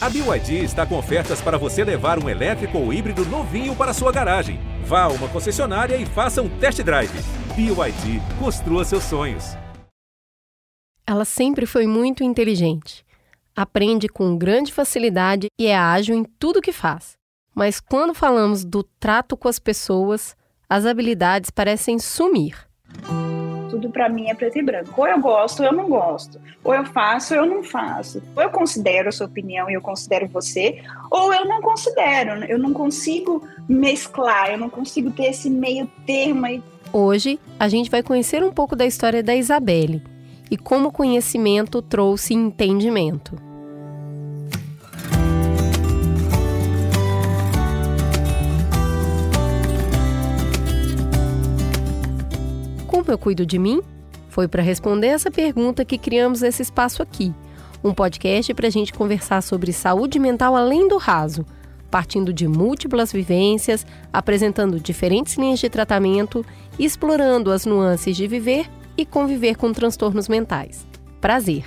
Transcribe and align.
A 0.00 0.08
BYD 0.08 0.62
está 0.62 0.86
com 0.86 0.96
ofertas 0.96 1.40
para 1.40 1.58
você 1.58 1.82
levar 1.82 2.22
um 2.22 2.28
elétrico 2.28 2.78
ou 2.78 2.92
híbrido 2.92 3.24
novinho 3.24 3.74
para 3.74 3.92
sua 3.92 4.12
garagem. 4.12 4.60
Vá 4.84 5.02
a 5.02 5.08
uma 5.08 5.28
concessionária 5.28 5.96
e 5.96 6.06
faça 6.06 6.40
um 6.40 6.48
test 6.60 6.80
drive. 6.84 7.10
BYD, 7.56 8.20
construa 8.38 8.84
seus 8.84 9.02
sonhos. 9.02 9.56
Ela 11.04 11.24
sempre 11.24 11.66
foi 11.66 11.88
muito 11.88 12.22
inteligente. 12.22 13.04
Aprende 13.56 14.08
com 14.08 14.38
grande 14.38 14.72
facilidade 14.72 15.48
e 15.58 15.66
é 15.66 15.76
ágil 15.76 16.14
em 16.14 16.22
tudo 16.22 16.62
que 16.62 16.70
faz. 16.70 17.16
Mas 17.52 17.80
quando 17.80 18.14
falamos 18.14 18.64
do 18.64 18.84
trato 19.00 19.36
com 19.36 19.48
as 19.48 19.58
pessoas, 19.58 20.36
as 20.68 20.86
habilidades 20.86 21.50
parecem 21.50 21.98
sumir. 21.98 22.54
Tudo 23.78 23.92
para 23.92 24.08
mim 24.08 24.28
é 24.28 24.34
preto 24.34 24.58
e 24.58 24.62
branco. 24.62 25.00
Ou 25.00 25.06
eu 25.06 25.20
gosto 25.20 25.60
ou 25.60 25.66
eu 25.66 25.72
não 25.72 25.88
gosto. 25.88 26.40
Ou 26.64 26.74
eu 26.74 26.84
faço 26.84 27.32
ou 27.34 27.44
eu 27.44 27.46
não 27.46 27.62
faço. 27.62 28.20
Ou 28.34 28.42
eu 28.42 28.50
considero 28.50 29.08
a 29.08 29.12
sua 29.12 29.26
opinião 29.26 29.70
e 29.70 29.74
eu 29.74 29.80
considero 29.80 30.26
você, 30.26 30.82
ou 31.08 31.32
eu 31.32 31.44
não 31.44 31.60
considero. 31.60 32.44
Eu 32.44 32.58
não 32.58 32.72
consigo 32.72 33.46
mesclar, 33.68 34.50
eu 34.50 34.58
não 34.58 34.68
consigo 34.68 35.12
ter 35.12 35.26
esse 35.26 35.48
meio 35.48 35.88
termo 36.04 36.46
aí. 36.46 36.60
Hoje, 36.92 37.38
a 37.56 37.68
gente 37.68 37.88
vai 37.88 38.02
conhecer 38.02 38.42
um 38.42 38.52
pouco 38.52 38.74
da 38.74 38.84
história 38.84 39.22
da 39.22 39.36
Isabelle 39.36 40.02
e 40.50 40.56
como 40.56 40.88
o 40.88 40.92
conhecimento 40.92 41.80
trouxe 41.80 42.34
entendimento. 42.34 43.47
Como 53.08 53.14
eu 53.14 53.18
cuido 53.18 53.46
de 53.46 53.58
mim? 53.58 53.80
Foi 54.28 54.46
para 54.46 54.62
responder 54.62 55.06
essa 55.06 55.30
pergunta 55.30 55.82
que 55.82 55.96
criamos 55.96 56.42
esse 56.42 56.60
espaço 56.60 57.02
aqui. 57.02 57.32
Um 57.82 57.94
podcast 57.94 58.52
para 58.52 58.66
a 58.66 58.70
gente 58.70 58.92
conversar 58.92 59.40
sobre 59.40 59.72
saúde 59.72 60.18
mental 60.18 60.54
além 60.54 60.86
do 60.86 60.98
raso, 60.98 61.46
partindo 61.90 62.34
de 62.34 62.46
múltiplas 62.46 63.10
vivências, 63.10 63.86
apresentando 64.12 64.78
diferentes 64.78 65.38
linhas 65.38 65.58
de 65.58 65.70
tratamento 65.70 66.44
explorando 66.78 67.50
as 67.50 67.64
nuances 67.64 68.14
de 68.14 68.26
viver 68.26 68.68
e 68.94 69.06
conviver 69.06 69.56
com 69.56 69.72
transtornos 69.72 70.28
mentais. 70.28 70.86
Prazer! 71.18 71.64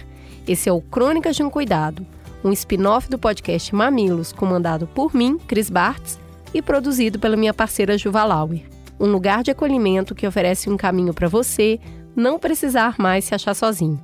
Esse 0.48 0.70
é 0.70 0.72
o 0.72 0.80
Crônicas 0.80 1.36
de 1.36 1.42
um 1.42 1.50
Cuidado, 1.50 2.06
um 2.44 2.52
spin-off 2.52 3.10
do 3.10 3.18
podcast 3.18 3.74
Mamilos, 3.74 4.32
comandado 4.32 4.86
por 4.86 5.16
mim, 5.16 5.40
Cris 5.40 5.72
Bartz, 5.72 6.20
e 6.54 6.62
produzido 6.62 7.18
pela 7.18 7.36
minha 7.36 7.52
parceira 7.52 7.98
Juva 7.98 8.24
Lauer 8.24 8.71
um 9.02 9.12
lugar 9.12 9.42
de 9.42 9.50
acolhimento 9.50 10.14
que 10.14 10.28
oferece 10.28 10.70
um 10.70 10.78
caminho 10.78 11.12
para 11.14 11.28
você 11.28 11.80
não 12.16 12.38
precisar 12.38 12.96
mais 13.00 13.26
se 13.26 13.34
achar 13.34 13.56
sozinho. 13.56 14.00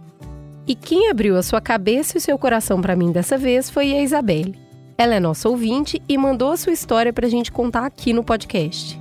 E 0.65 0.73
quem 0.73 1.09
abriu 1.09 1.37
a 1.37 1.43
sua 1.43 1.61
cabeça 1.61 2.17
e 2.17 2.19
o 2.19 2.21
seu 2.21 2.37
coração 2.37 2.81
para 2.81 2.95
mim 2.95 3.11
dessa 3.11 3.37
vez 3.37 3.69
foi 3.69 3.93
a 3.93 4.01
Isabelle. 4.01 4.59
Ela 4.97 5.15
é 5.15 5.19
nossa 5.19 5.47
ouvinte 5.47 6.01
e 6.09 6.17
mandou 6.17 6.51
a 6.51 6.57
sua 6.57 6.73
história 6.73 7.13
para 7.13 7.27
a 7.27 7.29
gente 7.29 7.51
contar 7.51 7.85
aqui 7.85 8.11
no 8.11 8.23
podcast. 8.23 8.99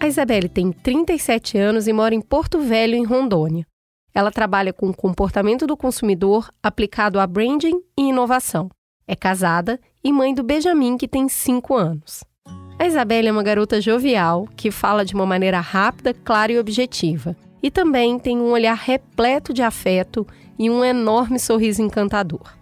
A 0.00 0.08
Isabelle 0.08 0.48
tem 0.48 0.72
37 0.72 1.56
anos 1.56 1.86
e 1.86 1.92
mora 1.92 2.14
em 2.14 2.20
Porto 2.20 2.58
Velho, 2.58 2.96
em 2.96 3.04
Rondônia. 3.04 3.64
Ela 4.12 4.32
trabalha 4.32 4.72
com 4.72 4.88
o 4.88 4.96
comportamento 4.96 5.66
do 5.66 5.76
consumidor 5.76 6.50
aplicado 6.60 7.20
a 7.20 7.26
branding 7.26 7.80
e 7.96 8.08
inovação. 8.08 8.68
É 9.10 9.16
casada 9.16 9.80
e 10.04 10.12
mãe 10.12 10.32
do 10.32 10.44
Benjamin, 10.44 10.96
que 10.96 11.08
tem 11.08 11.28
5 11.28 11.74
anos. 11.74 12.22
A 12.78 12.86
Isabelle 12.86 13.26
é 13.26 13.32
uma 13.32 13.42
garota 13.42 13.80
jovial 13.80 14.46
que 14.54 14.70
fala 14.70 15.04
de 15.04 15.16
uma 15.16 15.26
maneira 15.26 15.58
rápida, 15.58 16.14
clara 16.14 16.52
e 16.52 16.58
objetiva. 16.60 17.34
E 17.60 17.72
também 17.72 18.20
tem 18.20 18.38
um 18.38 18.52
olhar 18.52 18.76
repleto 18.76 19.52
de 19.52 19.62
afeto 19.62 20.24
e 20.56 20.70
um 20.70 20.84
enorme 20.84 21.40
sorriso 21.40 21.82
encantador. 21.82 22.54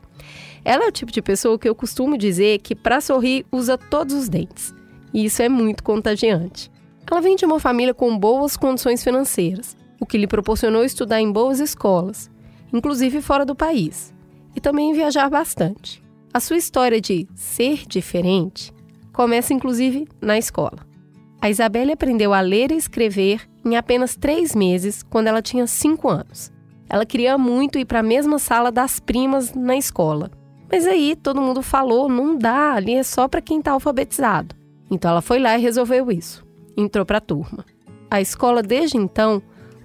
Ela 0.65 0.87
é 0.87 0.89
o 0.89 0.91
tipo 0.91 1.13
de 1.13 1.21
pessoa 1.21 1.59
que 1.59 1.69
eu 1.69 1.75
costumo 1.75 2.17
dizer 2.17 2.61
que, 2.61 2.75
para 2.75 3.03
sorrir, 3.03 3.45
usa 3.53 3.77
todos 3.77 4.15
os 4.15 4.27
dentes. 4.27 4.75
E 5.13 5.27
isso 5.27 5.43
é 5.43 5.51
muito 5.51 5.85
contagiante. 5.85 6.71
Ela 7.07 7.21
vem 7.21 7.37
de 7.37 7.45
uma 7.45 7.61
família 7.61 7.93
com 7.93 8.19
boas 8.19 8.57
condições 8.57 9.05
financeiras, 9.05 9.77
o 10.01 10.07
que 10.07 10.17
lhe 10.17 10.27
proporcionou 10.27 10.83
estudar 10.83 11.21
em 11.21 11.31
boas 11.31 11.61
escolas, 11.61 12.31
inclusive 12.73 13.21
fora 13.21 13.45
do 13.45 13.55
país, 13.55 14.15
e 14.57 14.61
também 14.63 14.95
viajar 14.95 15.29
bastante. 15.29 16.08
A 16.33 16.41
sua 16.41 16.57
história 16.57 17.01
de 17.01 17.27
ser 17.35 17.87
diferente 17.87 18.73
começa 19.13 19.53
inclusive 19.53 20.07
na 20.21 20.39
escola. 20.39 20.87
A 21.41 21.49
Isabelle 21.49 21.93
aprendeu 21.93 22.35
a 22.35 22.41
ler 22.41 22.71
e 22.71 22.77
escrever 22.77 23.49
em 23.65 23.77
apenas 23.77 24.17
três 24.17 24.55
meses, 24.55 25.03
quando 25.03 25.29
ela 25.29 25.43
tinha 25.43 25.67
cinco 25.67 26.09
anos. 26.09 26.53
Ela 26.89 27.07
queria 27.07 27.37
muito 27.37 27.79
ir 27.79 27.85
para 27.85 28.01
a 28.01 28.03
mesma 28.03 28.39
sala 28.39 28.73
das 28.73 28.99
primas 28.99 29.53
na 29.55 29.77
escola. 29.77 30.31
Mas 30.71 30.87
aí 30.87 31.17
todo 31.17 31.41
mundo 31.41 31.63
falou: 31.63 32.09
não 32.09 32.37
dá, 32.37 32.73
ali 32.73 32.95
é 32.95 33.03
só 33.03 33.29
para 33.29 33.41
quem 33.41 33.59
está 33.59 33.73
alfabetizado. 33.73 34.55
Então 34.91 35.11
ela 35.11 35.23
foi 35.23 35.39
lá 35.39 35.57
e 35.57 35.63
resolveu 35.63 36.11
isso. 36.11 36.45
Entrou 36.77 37.05
para 37.05 37.19
a 37.19 37.23
turma. 37.23 37.65
A 38.11 38.21
escola, 38.21 38.63
desde 38.63 38.97
então, 38.97 39.43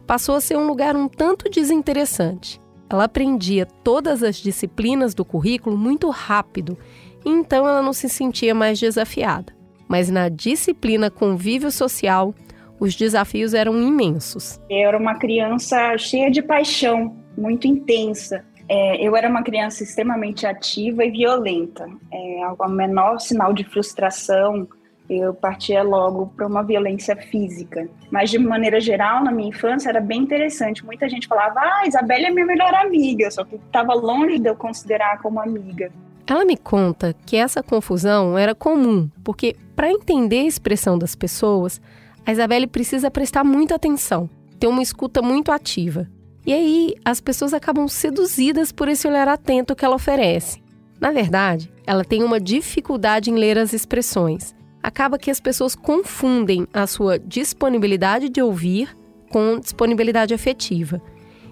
passou 0.08 0.36
a 0.36 0.42
ser 0.42 0.58
um 0.58 0.66
lugar 0.66 0.96
um 0.96 1.08
tanto 1.08 1.50
desinteressante. 1.50 2.62
Ela 2.94 3.06
aprendia 3.06 3.66
todas 3.66 4.22
as 4.22 4.36
disciplinas 4.36 5.16
do 5.16 5.26
currículo 5.26 5.76
muito 5.76 6.12
rápido, 6.12 6.78
e 7.26 7.30
então 7.30 7.68
ela 7.68 7.81
não 7.81 7.92
se 7.92 8.08
sentia 8.08 8.54
mais 8.54 8.80
desafiada. 8.80 9.52
Mas 9.88 10.12
na 10.12 10.30
disciplina 10.30 11.09
convívio 11.09 11.72
social, 11.72 12.36
os 12.80 12.96
desafios 12.96 13.56
eram 13.56 13.82
imensos. 13.82 14.62
Eu 14.70 14.90
era 14.90 14.98
uma 15.00 15.16
criança 15.16 15.98
cheia 15.98 16.30
de 16.30 16.44
paixão, 16.44 17.18
muito 17.36 17.66
intensa. 17.66 18.46
É, 18.70 19.03
eu 19.03 19.16
era 19.16 19.28
uma 19.28 19.42
criança 19.42 19.82
extremamente 19.82 20.46
ativa 20.46 21.03
e 21.03 21.09
violenta. 21.09 21.90
É, 22.12 22.70
menor 22.70 23.20
sinal 23.20 23.53
de 23.53 23.64
frustração, 23.64 24.68
eu 25.09 25.34
partia 25.34 25.84
logo 25.84 26.28
para 26.36 26.47
uma 26.47 26.64
violência 26.64 27.16
física. 27.16 27.88
Mas, 28.09 28.30
de 28.30 28.40
maneira 28.40 28.80
geral, 28.80 29.24
na 29.24 29.31
minha 29.31 29.50
infância 29.50 29.90
era 29.90 30.00
bem 30.00 30.22
interessante. 30.22 30.86
Muita 30.86 31.09
gente 31.09 31.28
falava, 31.28 31.59
ah, 31.59 31.88
Isabelle 31.88 32.25
é 32.25 32.31
minha 32.31 32.46
melhor 32.46 32.74
amiga, 32.74 33.30
só 33.30 33.44
que 33.44 33.56
estava 33.56 33.94
longe 33.94 34.40
de 34.40 34.50
eu 34.50 34.56
considerar 34.56 35.22
como 35.22 35.41
amiga. 35.41 35.91
Ela 36.25 36.46
me 36.46 36.56
conta 36.56 37.14
que 37.25 37.36
essa 37.36 37.62
confusão 37.62 38.38
era 38.38 38.56
comum, 38.56 39.09
porque 39.24 39.56
para 39.75 39.91
entender 39.91 40.40
a 40.40 40.47
expressão 40.47 40.97
das 40.97 41.16
pessoas, 41.16 41.81
a 42.25 42.31
Isabelle 42.31 42.68
precisa 42.68 43.12
prestar 43.12 43.44
muita 43.44 43.75
atenção, 43.75 44.30
ter 44.58 44.68
uma 44.68 44.81
escuta 44.81 45.22
muito 45.22 45.52
ativa. 45.52 46.08
E 46.46 46.53
aí, 46.53 46.96
as 47.03 47.20
pessoas 47.20 47.53
acabam 47.53 47.88
seduzidas 47.88 48.72
por 48.72 48.88
esse 48.88 49.08
olhar 49.08 49.28
atento 49.28 49.75
que 49.75 49.84
ela 49.84 49.96
oferece. 49.96 50.62
Na 51.00 51.12
verdade, 51.12 51.70
ela 51.85 52.06
tem 52.06 52.24
uma 52.24 52.40
dificuldade 52.40 53.30
em 53.30 53.35
ler 53.35 53.58
as 53.58 53.74
expressões 53.74 54.56
acaba 54.84 55.18
que 55.18 55.32
as 55.32 55.40
pessoas 55.40 55.74
confundem 55.74 56.68
a 56.74 56.86
sua 56.86 57.18
disponibilidade 57.18 58.28
de 58.28 58.42
ouvir 58.42 58.96
com 59.32 59.58
disponibilidade 59.58 60.34
afetiva. 60.34 61.02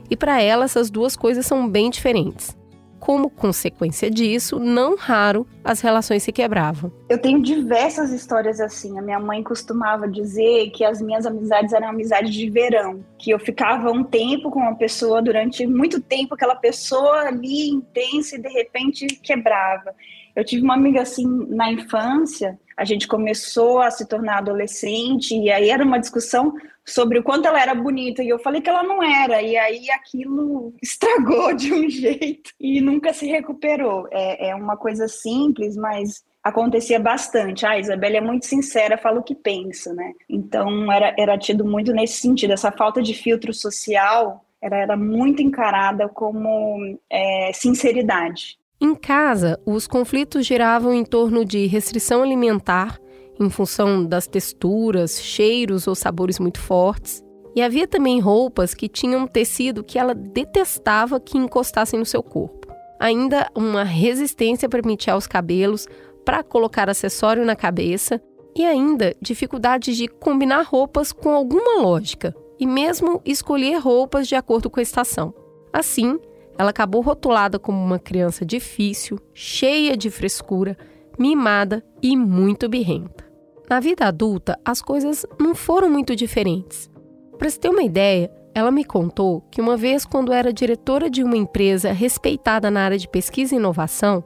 E 0.10 0.18
para 0.18 0.42
ela, 0.42 0.66
essas 0.66 0.92
duas 0.92 1.16
coisas 1.16 1.46
são 1.46 1.68
bem 1.68 1.90
diferentes. 1.90 2.56
Como 3.00 3.32
consequência 3.32 4.12
disso, 4.12 4.60
não 4.60 4.96
raro 4.96 5.48
as 5.64 5.82
relações 5.82 6.22
se 6.22 6.32
quebravam. 6.32 6.92
Eu 7.10 7.18
tenho 7.18 7.42
diversas 7.42 8.12
histórias 8.12 8.60
assim. 8.60 9.00
A 9.00 9.02
minha 9.02 9.20
mãe 9.20 9.42
costumava 9.42 10.08
dizer 10.08 10.70
que 10.70 10.86
as 10.86 11.02
minhas 11.02 11.26
amizades 11.26 11.74
eram 11.74 11.88
amizades 11.88 12.32
de 12.32 12.48
verão, 12.48 13.04
que 13.18 13.32
eu 13.32 13.40
ficava 13.40 13.90
um 13.90 14.04
tempo 14.04 14.52
com 14.52 14.60
uma 14.60 14.76
pessoa 14.76 15.20
durante 15.20 15.66
muito 15.66 16.00
tempo, 16.00 16.36
aquela 16.36 16.56
pessoa 16.56 17.22
ali 17.22 17.70
intensa 17.70 18.36
e 18.36 18.42
de 18.42 18.50
repente 18.50 19.08
quebrava. 19.08 19.96
Eu 20.36 20.46
tive 20.46 20.64
uma 20.64 20.74
amiga 20.74 21.02
assim 21.02 21.26
na 21.50 21.72
infância 21.72 22.58
a 22.82 22.84
gente 22.84 23.08
começou 23.08 23.80
a 23.80 23.92
se 23.92 24.08
tornar 24.08 24.40
adolescente, 24.40 25.36
e 25.36 25.52
aí 25.52 25.70
era 25.70 25.84
uma 25.84 26.00
discussão 26.00 26.52
sobre 26.84 27.20
o 27.20 27.24
quanto 27.24 27.48
ela 27.48 27.62
era 27.62 27.76
bonita, 27.76 28.24
e 28.24 28.30
eu 28.30 28.40
falei 28.40 28.60
que 28.60 28.72
ela 28.72 28.82
não 28.82 29.04
era, 29.04 29.40
e 29.40 29.56
aí 29.56 29.88
aquilo 29.92 30.74
estragou 30.82 31.54
de 31.54 31.72
um 31.72 31.88
jeito 31.88 32.52
e 32.60 32.82
nunca 32.82 33.14
se 33.14 33.28
recuperou. 33.28 34.08
É, 34.10 34.50
é 34.50 34.56
uma 34.56 34.76
coisa 34.76 35.08
simples, 35.08 35.78
mas 35.78 36.24
acontecia 36.44 37.00
bastante. 37.00 37.68
Ah, 37.68 37.72
a 37.72 37.80
Isabela 37.80 38.18
é 38.18 38.22
muito 38.22 38.48
sincera, 38.48 38.98
fala 38.98 39.20
o 39.20 39.24
que 39.24 39.36
pensa, 39.36 39.94
né? 39.94 40.14
Então 40.28 40.92
era, 40.92 41.14
era 41.20 41.38
tido 41.38 41.64
muito 41.64 41.94
nesse 41.94 42.20
sentido, 42.20 42.54
essa 42.54 42.72
falta 42.72 43.00
de 43.00 43.14
filtro 43.14 43.54
social 43.54 44.44
era, 44.60 44.78
era 44.78 44.98
muito 44.98 45.44
encarada 45.44 46.10
como 46.10 46.98
é, 47.08 47.52
sinceridade. 47.54 48.60
Em 48.82 48.96
casa, 48.96 49.60
os 49.64 49.86
conflitos 49.86 50.44
giravam 50.44 50.92
em 50.92 51.06
torno 51.06 51.46
de 51.46 51.68
restrição 51.68 52.24
alimentar, 52.24 53.00
em 53.40 53.48
função 53.48 54.04
das 54.04 54.26
texturas, 54.26 55.22
cheiros 55.22 55.86
ou 55.86 55.94
sabores 55.94 56.40
muito 56.40 56.60
fortes. 56.60 57.24
E 57.56 57.62
havia 57.62 57.88
também 57.88 58.20
roupas 58.20 58.74
que 58.74 58.88
tinham 58.88 59.28
tecido 59.28 59.84
que 59.84 60.00
ela 60.00 60.16
detestava 60.16 61.20
que 61.20 61.38
encostassem 61.38 62.00
no 62.00 62.06
seu 62.06 62.24
corpo. 62.24 62.74
Ainda 63.00 63.50
uma 63.56 63.84
resistência 63.84 64.68
para 64.68 64.82
pentear 64.82 65.16
os 65.16 65.28
cabelos, 65.28 65.88
para 66.26 66.44
colocar 66.44 66.90
acessório 66.90 67.46
na 67.46 67.56
cabeça 67.56 68.20
e 68.56 68.66
ainda 68.66 69.16
dificuldades 69.22 69.96
de 69.96 70.08
combinar 70.08 70.64
roupas 70.64 71.12
com 71.12 71.30
alguma 71.30 71.82
lógica. 71.82 72.36
e 72.60 72.68
mesmo 72.68 73.20
escolher 73.26 73.80
roupas 73.80 74.28
de 74.28 74.36
acordo 74.36 74.70
com 74.70 74.80
a 74.80 74.84
estação. 74.84 75.34
Assim, 75.74 76.20
ela 76.62 76.70
acabou 76.70 77.02
rotulada 77.02 77.58
como 77.58 77.84
uma 77.84 77.98
criança 77.98 78.46
difícil, 78.46 79.18
cheia 79.34 79.98
de 79.98 80.12
frescura, 80.12 80.78
mimada 81.18 81.84
e 82.04 82.16
muito 82.16 82.70
birrenta. 82.70 83.26
Na 83.68 83.80
vida 83.80 84.06
adulta, 84.06 84.60
as 84.64 84.80
coisas 84.80 85.26
não 85.40 85.56
foram 85.56 85.90
muito 85.90 86.16
diferentes. 86.16 86.88
Para 87.36 87.50
se 87.50 87.60
ter 87.60 87.70
uma 87.70 87.82
ideia, 87.82 88.32
ela 88.54 88.70
me 88.70 88.86
contou 88.86 89.42
que 89.50 89.60
uma 89.60 89.76
vez, 89.76 90.06
quando 90.06 90.32
era 90.32 90.54
diretora 90.54 91.10
de 91.10 91.24
uma 91.24 91.36
empresa 91.36 91.92
respeitada 91.92 92.70
na 92.70 92.82
área 92.82 92.98
de 92.98 93.10
pesquisa 93.10 93.56
e 93.56 93.58
inovação, 93.58 94.24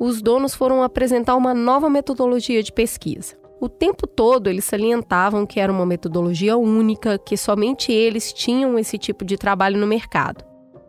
os 0.00 0.22
donos 0.22 0.54
foram 0.54 0.82
apresentar 0.82 1.36
uma 1.36 1.52
nova 1.52 1.90
metodologia 1.90 2.62
de 2.62 2.72
pesquisa. 2.72 3.36
O 3.60 3.68
tempo 3.68 4.06
todo 4.06 4.48
eles 4.48 4.64
salientavam 4.64 5.44
que 5.44 5.60
era 5.60 5.70
uma 5.70 5.84
metodologia 5.84 6.56
única, 6.56 7.18
que 7.18 7.36
somente 7.36 7.92
eles 7.92 8.32
tinham 8.32 8.78
esse 8.78 8.96
tipo 8.96 9.26
de 9.26 9.36
trabalho 9.36 9.78
no 9.78 9.86
mercado. 9.86 10.42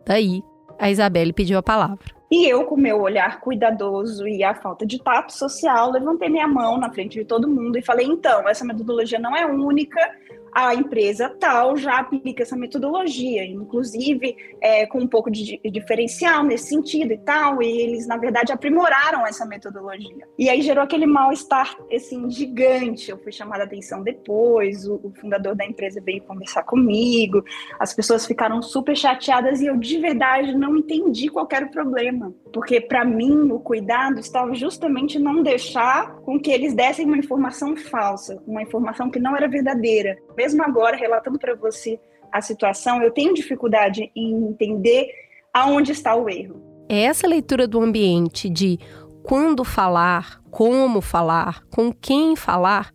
Daí, 0.06 0.42
a 0.78 0.90
Isabelle 0.90 1.32
pediu 1.32 1.58
a 1.58 1.62
palavra. 1.62 1.98
E 2.30 2.46
eu, 2.46 2.64
com 2.64 2.76
meu 2.76 3.00
olhar 3.00 3.40
cuidadoso 3.40 4.28
e 4.28 4.44
a 4.44 4.54
falta 4.54 4.84
de 4.84 5.02
tato 5.02 5.32
social, 5.32 5.90
levantei 5.90 6.28
minha 6.28 6.46
mão 6.46 6.76
na 6.76 6.92
frente 6.92 7.18
de 7.18 7.24
todo 7.24 7.48
mundo 7.48 7.78
e 7.78 7.82
falei: 7.82 8.06
então, 8.06 8.46
essa 8.46 8.64
metodologia 8.64 9.18
não 9.18 9.34
é 9.34 9.46
única, 9.46 9.98
a 10.52 10.74
empresa 10.74 11.28
tal 11.40 11.76
já 11.76 11.98
aplica 11.98 12.42
essa 12.42 12.56
metodologia, 12.56 13.44
inclusive 13.44 14.36
é, 14.60 14.86
com 14.86 14.98
um 14.98 15.06
pouco 15.06 15.30
de 15.30 15.60
diferencial 15.70 16.42
nesse 16.44 16.68
sentido 16.68 17.12
e 17.12 17.18
tal, 17.18 17.62
e 17.62 17.66
eles, 17.66 18.06
na 18.06 18.16
verdade, 18.16 18.52
aprimoraram 18.52 19.26
essa 19.26 19.46
metodologia. 19.46 20.26
E 20.38 20.48
aí 20.48 20.62
gerou 20.62 20.82
aquele 20.82 21.06
mal-estar, 21.06 21.76
assim, 21.94 22.30
gigante. 22.30 23.10
Eu 23.10 23.18
fui 23.18 23.32
chamada 23.32 23.64
a 23.64 23.66
atenção 23.66 24.02
depois, 24.02 24.86
o, 24.86 24.94
o 25.02 25.12
fundador 25.20 25.54
da 25.54 25.64
empresa 25.64 26.00
veio 26.00 26.22
conversar 26.22 26.62
comigo, 26.62 27.44
as 27.78 27.94
pessoas 27.94 28.26
ficaram 28.26 28.62
super 28.62 28.96
chateadas 28.96 29.60
e 29.60 29.66
eu, 29.66 29.76
de 29.76 29.98
verdade, 29.98 30.56
não 30.56 30.76
entendi 30.76 31.28
qual 31.28 31.48
era 31.50 31.66
o 31.66 31.70
problema. 31.70 32.32
Porque, 32.52 32.80
para 32.80 33.04
mim, 33.04 33.50
o 33.50 33.60
cuidado 33.60 34.20
estava 34.20 34.54
justamente 34.54 35.18
não 35.18 35.42
deixar 35.42 36.16
com 36.20 36.38
que 36.38 36.50
eles 36.50 36.74
dessem 36.74 37.06
uma 37.06 37.16
informação 37.16 37.76
falsa, 37.76 38.42
uma 38.46 38.62
informação 38.62 39.10
que 39.10 39.18
não 39.18 39.36
era 39.36 39.48
verdadeira 39.48 40.18
mesmo 40.38 40.62
agora, 40.62 40.96
relatando 40.96 41.36
para 41.36 41.56
você 41.56 41.98
a 42.30 42.40
situação, 42.40 43.02
eu 43.02 43.10
tenho 43.10 43.34
dificuldade 43.34 44.08
em 44.14 44.34
entender 44.50 45.10
aonde 45.52 45.90
está 45.90 46.14
o 46.14 46.28
erro. 46.28 46.62
É 46.88 47.02
essa 47.02 47.26
leitura 47.26 47.66
do 47.66 47.80
ambiente 47.80 48.48
de 48.48 48.78
quando 49.24 49.64
falar, 49.64 50.40
como 50.48 51.00
falar, 51.00 51.64
com 51.74 51.92
quem 51.92 52.36
falar, 52.36 52.94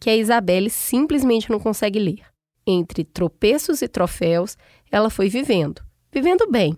que 0.00 0.10
a 0.10 0.16
Isabelle 0.16 0.68
simplesmente 0.68 1.48
não 1.48 1.60
consegue 1.60 2.00
ler. 2.00 2.22
Entre 2.66 3.04
tropeços 3.04 3.82
e 3.82 3.88
troféus, 3.88 4.56
ela 4.90 5.10
foi 5.10 5.28
vivendo, 5.28 5.80
vivendo 6.12 6.50
bem. 6.50 6.76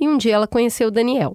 E 0.00 0.08
um 0.08 0.16
dia 0.16 0.36
ela 0.36 0.46
conheceu 0.46 0.88
o 0.88 0.90
Daniel. 0.90 1.34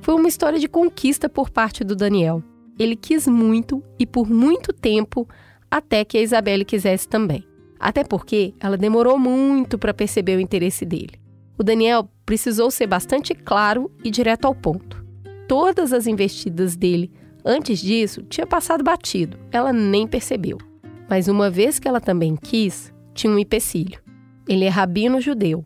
Foi 0.00 0.14
uma 0.14 0.28
história 0.28 0.58
de 0.58 0.66
conquista 0.66 1.28
por 1.28 1.50
parte 1.50 1.84
do 1.84 1.94
Daniel. 1.94 2.42
Ele 2.78 2.96
quis 2.96 3.28
muito 3.28 3.84
e 3.98 4.06
por 4.06 4.30
muito 4.30 4.72
tempo 4.72 5.28
até 5.70 6.06
que 6.06 6.16
a 6.16 6.22
Isabelle 6.22 6.64
quisesse 6.64 7.06
também. 7.06 7.49
Até 7.80 8.04
porque 8.04 8.54
ela 8.60 8.76
demorou 8.76 9.18
muito 9.18 9.78
para 9.78 9.94
perceber 9.94 10.36
o 10.36 10.40
interesse 10.40 10.84
dele. 10.84 11.18
O 11.58 11.62
Daniel 11.62 12.08
precisou 12.26 12.70
ser 12.70 12.86
bastante 12.86 13.34
claro 13.34 13.90
e 14.04 14.10
direto 14.10 14.44
ao 14.44 14.54
ponto. 14.54 15.02
Todas 15.48 15.92
as 15.92 16.06
investidas 16.06 16.76
dele 16.76 17.10
antes 17.44 17.80
disso 17.80 18.22
tinha 18.22 18.46
passado 18.46 18.84
batido, 18.84 19.38
ela 19.50 19.72
nem 19.72 20.06
percebeu. 20.06 20.58
Mas 21.08 21.26
uma 21.26 21.50
vez 21.50 21.78
que 21.78 21.88
ela 21.88 22.00
também 22.00 22.36
quis, 22.36 22.92
tinha 23.14 23.32
um 23.32 23.38
empecilho. 23.38 23.98
Ele 24.46 24.64
é 24.64 24.68
rabino 24.68 25.20
judeu. 25.20 25.64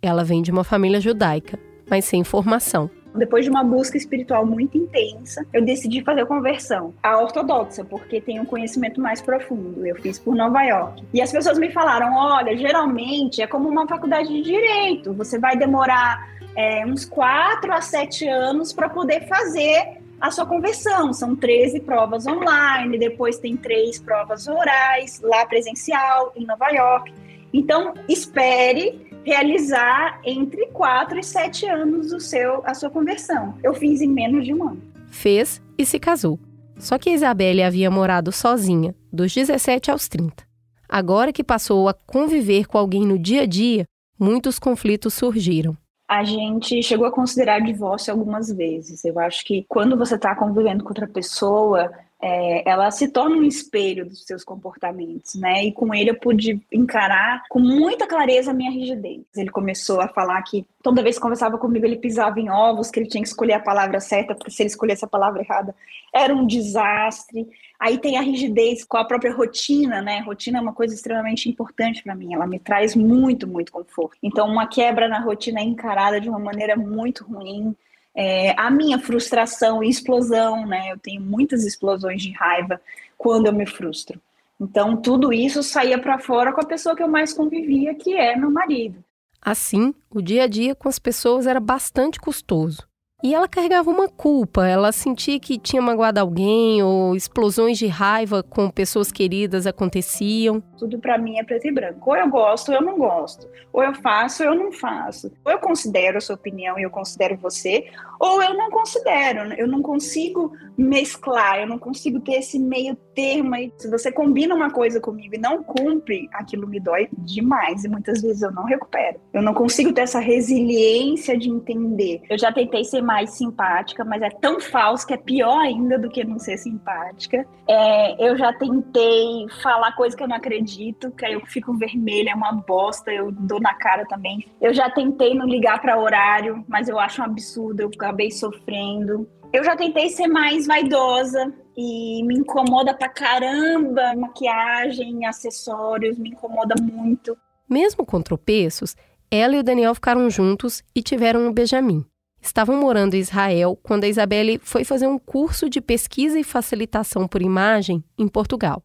Ela 0.00 0.22
vem 0.22 0.42
de 0.42 0.50
uma 0.50 0.64
família 0.64 1.00
judaica, 1.00 1.58
mas 1.88 2.04
sem 2.04 2.22
formação. 2.22 2.90
Depois 3.14 3.44
de 3.44 3.50
uma 3.50 3.62
busca 3.62 3.96
espiritual 3.96 4.44
muito 4.44 4.76
intensa, 4.76 5.46
eu 5.52 5.64
decidi 5.64 6.02
fazer 6.02 6.22
a 6.22 6.26
conversão 6.26 6.92
à 7.02 7.16
ortodoxa, 7.18 7.84
porque 7.84 8.20
tem 8.20 8.40
um 8.40 8.44
conhecimento 8.44 9.00
mais 9.00 9.22
profundo. 9.22 9.86
Eu 9.86 9.94
fiz 9.96 10.18
por 10.18 10.34
Nova 10.34 10.62
York. 10.62 11.04
E 11.14 11.22
as 11.22 11.30
pessoas 11.30 11.58
me 11.58 11.70
falaram: 11.70 12.14
olha, 12.16 12.56
geralmente 12.56 13.40
é 13.40 13.46
como 13.46 13.68
uma 13.68 13.86
faculdade 13.86 14.28
de 14.28 14.42
direito, 14.42 15.12
você 15.12 15.38
vai 15.38 15.56
demorar 15.56 16.28
é, 16.56 16.84
uns 16.86 17.04
4 17.04 17.72
a 17.72 17.80
7 17.80 18.26
anos 18.26 18.72
para 18.72 18.88
poder 18.88 19.28
fazer 19.28 19.98
a 20.20 20.30
sua 20.30 20.46
conversão. 20.46 21.12
São 21.12 21.36
13 21.36 21.80
provas 21.80 22.26
online, 22.26 22.98
depois 22.98 23.38
tem 23.38 23.56
três 23.56 24.00
provas 24.00 24.48
orais, 24.48 25.20
lá 25.22 25.44
presencial, 25.46 26.32
em 26.34 26.46
Nova 26.46 26.68
York. 26.70 27.12
Então, 27.52 27.94
espere 28.08 29.13
realizar 29.24 30.20
entre 30.24 30.66
4 30.66 31.18
e 31.18 31.24
7 31.24 31.66
anos 31.66 32.12
o 32.12 32.20
seu, 32.20 32.62
a 32.66 32.74
sua 32.74 32.90
conversão. 32.90 33.54
Eu 33.62 33.74
fiz 33.74 34.00
em 34.00 34.08
menos 34.08 34.44
de 34.44 34.52
um 34.52 34.68
ano. 34.68 34.82
Fez 35.10 35.62
e 35.78 35.86
se 35.86 35.98
casou. 35.98 36.38
Só 36.78 36.98
que 36.98 37.10
Isabelle 37.10 37.62
havia 37.62 37.90
morado 37.90 38.30
sozinha, 38.32 38.94
dos 39.12 39.32
17 39.32 39.90
aos 39.90 40.08
30. 40.08 40.44
Agora 40.88 41.32
que 41.32 41.42
passou 41.42 41.88
a 41.88 41.94
conviver 41.94 42.66
com 42.66 42.76
alguém 42.76 43.06
no 43.06 43.18
dia 43.18 43.42
a 43.42 43.46
dia, 43.46 43.86
muitos 44.18 44.58
conflitos 44.58 45.14
surgiram 45.14 45.76
a 46.08 46.22
gente 46.22 46.82
chegou 46.82 47.06
a 47.06 47.10
considerar 47.10 47.60
divórcio 47.60 48.12
algumas 48.12 48.52
vezes. 48.52 49.04
Eu 49.04 49.18
acho 49.18 49.44
que 49.44 49.64
quando 49.68 49.96
você 49.96 50.16
está 50.16 50.34
convivendo 50.34 50.84
com 50.84 50.90
outra 50.90 51.08
pessoa, 51.08 51.90
é, 52.26 52.66
ela 52.66 52.90
se 52.90 53.08
torna 53.08 53.36
um 53.36 53.42
espelho 53.42 54.06
dos 54.06 54.24
seus 54.24 54.42
comportamentos, 54.42 55.34
né? 55.34 55.66
E 55.66 55.72
com 55.72 55.94
ele 55.94 56.08
eu 56.08 56.18
pude 56.18 56.58
encarar 56.72 57.44
com 57.50 57.58
muita 57.58 58.06
clareza 58.06 58.50
a 58.50 58.54
minha 58.54 58.70
rigidez. 58.70 59.20
Ele 59.36 59.50
começou 59.50 60.00
a 60.00 60.08
falar 60.08 60.40
que 60.40 60.66
toda 60.82 61.02
vez 61.02 61.16
que 61.16 61.20
conversava 61.20 61.58
comigo 61.58 61.84
ele 61.84 61.98
pisava 61.98 62.40
em 62.40 62.48
ovos, 62.48 62.90
que 62.90 62.98
ele 62.98 63.10
tinha 63.10 63.22
que 63.22 63.28
escolher 63.28 63.52
a 63.52 63.60
palavra 63.60 64.00
certa, 64.00 64.34
porque 64.34 64.50
se 64.50 64.62
ele 64.62 64.70
escolhesse 64.70 65.04
a 65.04 65.08
palavra 65.08 65.42
errada 65.42 65.74
era 66.14 66.34
um 66.34 66.46
desastre. 66.46 67.46
Aí 67.78 67.98
tem 67.98 68.16
a 68.16 68.22
rigidez 68.22 68.84
com 68.84 68.96
a 68.96 69.04
própria 69.04 69.34
rotina, 69.34 70.00
né? 70.00 70.20
Rotina 70.20 70.56
é 70.56 70.62
uma 70.62 70.72
coisa 70.72 70.94
extremamente 70.94 71.50
importante 71.50 72.02
para 72.02 72.14
mim, 72.14 72.32
ela 72.32 72.46
me 72.46 72.58
traz 72.58 72.96
muito, 72.96 73.46
muito 73.46 73.70
conforto. 73.70 74.16
Então, 74.22 74.48
uma 74.48 74.66
quebra 74.66 75.08
na 75.08 75.20
rotina 75.20 75.60
é 75.60 75.64
encarada 75.64 76.18
de 76.18 76.30
uma 76.30 76.38
maneira 76.38 76.74
muito 76.74 77.22
ruim 77.22 77.76
é, 78.14 78.58
a 78.58 78.70
minha 78.70 78.98
frustração 78.98 79.82
e 79.82 79.88
explosão, 79.88 80.66
né? 80.66 80.92
Eu 80.92 80.98
tenho 80.98 81.20
muitas 81.20 81.64
explosões 81.64 82.22
de 82.22 82.30
raiva 82.32 82.80
quando 83.18 83.46
eu 83.46 83.52
me 83.52 83.66
frustro. 83.66 84.20
Então, 84.60 84.96
tudo 84.96 85.32
isso 85.32 85.62
saía 85.62 85.98
para 85.98 86.18
fora 86.18 86.52
com 86.52 86.60
a 86.60 86.66
pessoa 86.66 86.94
que 86.94 87.02
eu 87.02 87.08
mais 87.08 87.32
convivia, 87.32 87.94
que 87.94 88.16
é 88.16 88.36
meu 88.36 88.50
marido. 88.50 89.02
Assim, 89.40 89.94
o 90.08 90.22
dia 90.22 90.44
a 90.44 90.46
dia 90.46 90.74
com 90.74 90.88
as 90.88 90.98
pessoas 90.98 91.46
era 91.46 91.60
bastante 91.60 92.20
custoso. 92.20 92.86
E 93.24 93.34
ela 93.34 93.48
carregava 93.48 93.90
uma 93.90 94.06
culpa, 94.06 94.68
ela 94.68 94.92
sentia 94.92 95.40
que 95.40 95.58
tinha 95.58 95.80
magoado 95.80 96.20
alguém 96.20 96.82
ou 96.82 97.16
explosões 97.16 97.78
de 97.78 97.86
raiva 97.86 98.42
com 98.42 98.68
pessoas 98.68 99.10
queridas 99.10 99.66
aconteciam. 99.66 100.62
Tudo 100.76 100.98
para 100.98 101.16
mim 101.16 101.38
é 101.38 101.42
preto 101.42 101.66
e 101.66 101.72
branco. 101.72 102.10
Ou 102.10 102.16
eu 102.16 102.28
gosto 102.28 102.68
ou 102.68 102.74
eu 102.74 102.82
não 102.82 102.98
gosto. 102.98 103.48
Ou 103.72 103.82
eu 103.82 103.94
faço 103.94 104.42
ou 104.42 104.50
eu 104.50 104.54
não 104.54 104.70
faço. 104.70 105.32
Ou 105.42 105.50
eu 105.50 105.58
considero 105.58 106.18
a 106.18 106.20
sua 106.20 106.34
opinião 106.34 106.78
e 106.78 106.82
eu 106.82 106.90
considero 106.90 107.34
você, 107.38 107.86
ou 108.20 108.42
eu 108.42 108.52
não 108.52 108.68
considero. 108.70 109.54
Eu 109.54 109.66
não 109.66 109.80
consigo 109.80 110.52
mesclar, 110.76 111.60
eu 111.60 111.66
não 111.66 111.78
consigo 111.78 112.20
ter 112.20 112.34
esse 112.34 112.58
meio 112.58 112.94
termo. 113.14 113.54
Se 113.78 113.88
você 113.90 114.12
combina 114.12 114.54
uma 114.54 114.70
coisa 114.70 115.00
comigo 115.00 115.34
e 115.34 115.38
não 115.38 115.62
cumpre, 115.62 116.28
aquilo 116.34 116.68
me 116.68 116.78
dói 116.78 117.08
demais 117.16 117.84
e 117.84 117.88
muitas 117.88 118.20
vezes 118.20 118.42
eu 118.42 118.52
não 118.52 118.64
recupero. 118.64 119.18
Eu 119.32 119.40
não 119.40 119.54
consigo 119.54 119.94
ter 119.94 120.02
essa 120.02 120.18
resiliência 120.18 121.38
de 121.38 121.48
entender. 121.48 122.20
Eu 122.28 122.38
já 122.38 122.52
tentei 122.52 122.84
ser 122.84 123.00
mais 123.00 123.13
simpática, 123.26 124.04
mas 124.04 124.22
é 124.22 124.30
tão 124.30 124.60
falso 124.60 125.06
que 125.06 125.14
é 125.14 125.16
pior 125.16 125.58
ainda 125.58 125.98
do 125.98 126.08
que 126.08 126.24
não 126.24 126.38
ser 126.38 126.58
simpática. 126.58 127.46
É, 127.68 128.28
eu 128.28 128.36
já 128.36 128.52
tentei 128.52 129.46
falar 129.62 129.94
coisa 129.96 130.16
que 130.16 130.22
eu 130.22 130.28
não 130.28 130.36
acredito, 130.36 131.10
que 131.12 131.24
aí 131.24 131.34
eu 131.34 131.46
fico 131.46 131.76
vermelha, 131.76 132.30
é 132.30 132.34
uma 132.34 132.52
bosta, 132.52 133.12
eu 133.12 133.30
dou 133.32 133.60
na 133.60 133.74
cara 133.74 134.04
também. 134.06 134.46
Eu 134.60 134.74
já 134.74 134.90
tentei 134.90 135.34
não 135.34 135.46
ligar 135.46 135.80
para 135.80 135.98
horário, 135.98 136.64
mas 136.68 136.88
eu 136.88 136.98
acho 136.98 137.20
um 137.20 137.24
absurdo, 137.24 137.80
eu 137.80 137.90
acabei 137.94 138.30
sofrendo. 138.30 139.28
Eu 139.52 139.62
já 139.62 139.76
tentei 139.76 140.10
ser 140.10 140.26
mais 140.26 140.66
vaidosa 140.66 141.52
e 141.76 142.22
me 142.24 142.38
incomoda 142.38 142.92
pra 142.92 143.08
caramba 143.08 144.14
maquiagem, 144.16 145.26
acessórios, 145.26 146.18
me 146.18 146.30
incomoda 146.30 146.74
muito. 146.80 147.36
Mesmo 147.68 148.04
com 148.04 148.20
tropeços, 148.20 148.96
ela 149.30 149.56
e 149.56 149.58
o 149.58 149.62
Daniel 149.62 149.94
ficaram 149.94 150.28
juntos 150.28 150.82
e 150.94 151.02
tiveram 151.02 151.40
um 151.46 151.52
Benjamin. 151.52 152.04
Estavam 152.44 152.76
morando 152.76 153.14
em 153.14 153.20
Israel 153.20 153.74
quando 153.82 154.04
a 154.04 154.06
Isabelle 154.06 154.60
foi 154.62 154.84
fazer 154.84 155.06
um 155.06 155.18
curso 155.18 155.66
de 155.66 155.80
pesquisa 155.80 156.38
e 156.38 156.44
facilitação 156.44 157.26
por 157.26 157.40
imagem 157.40 158.04
em 158.18 158.28
Portugal. 158.28 158.82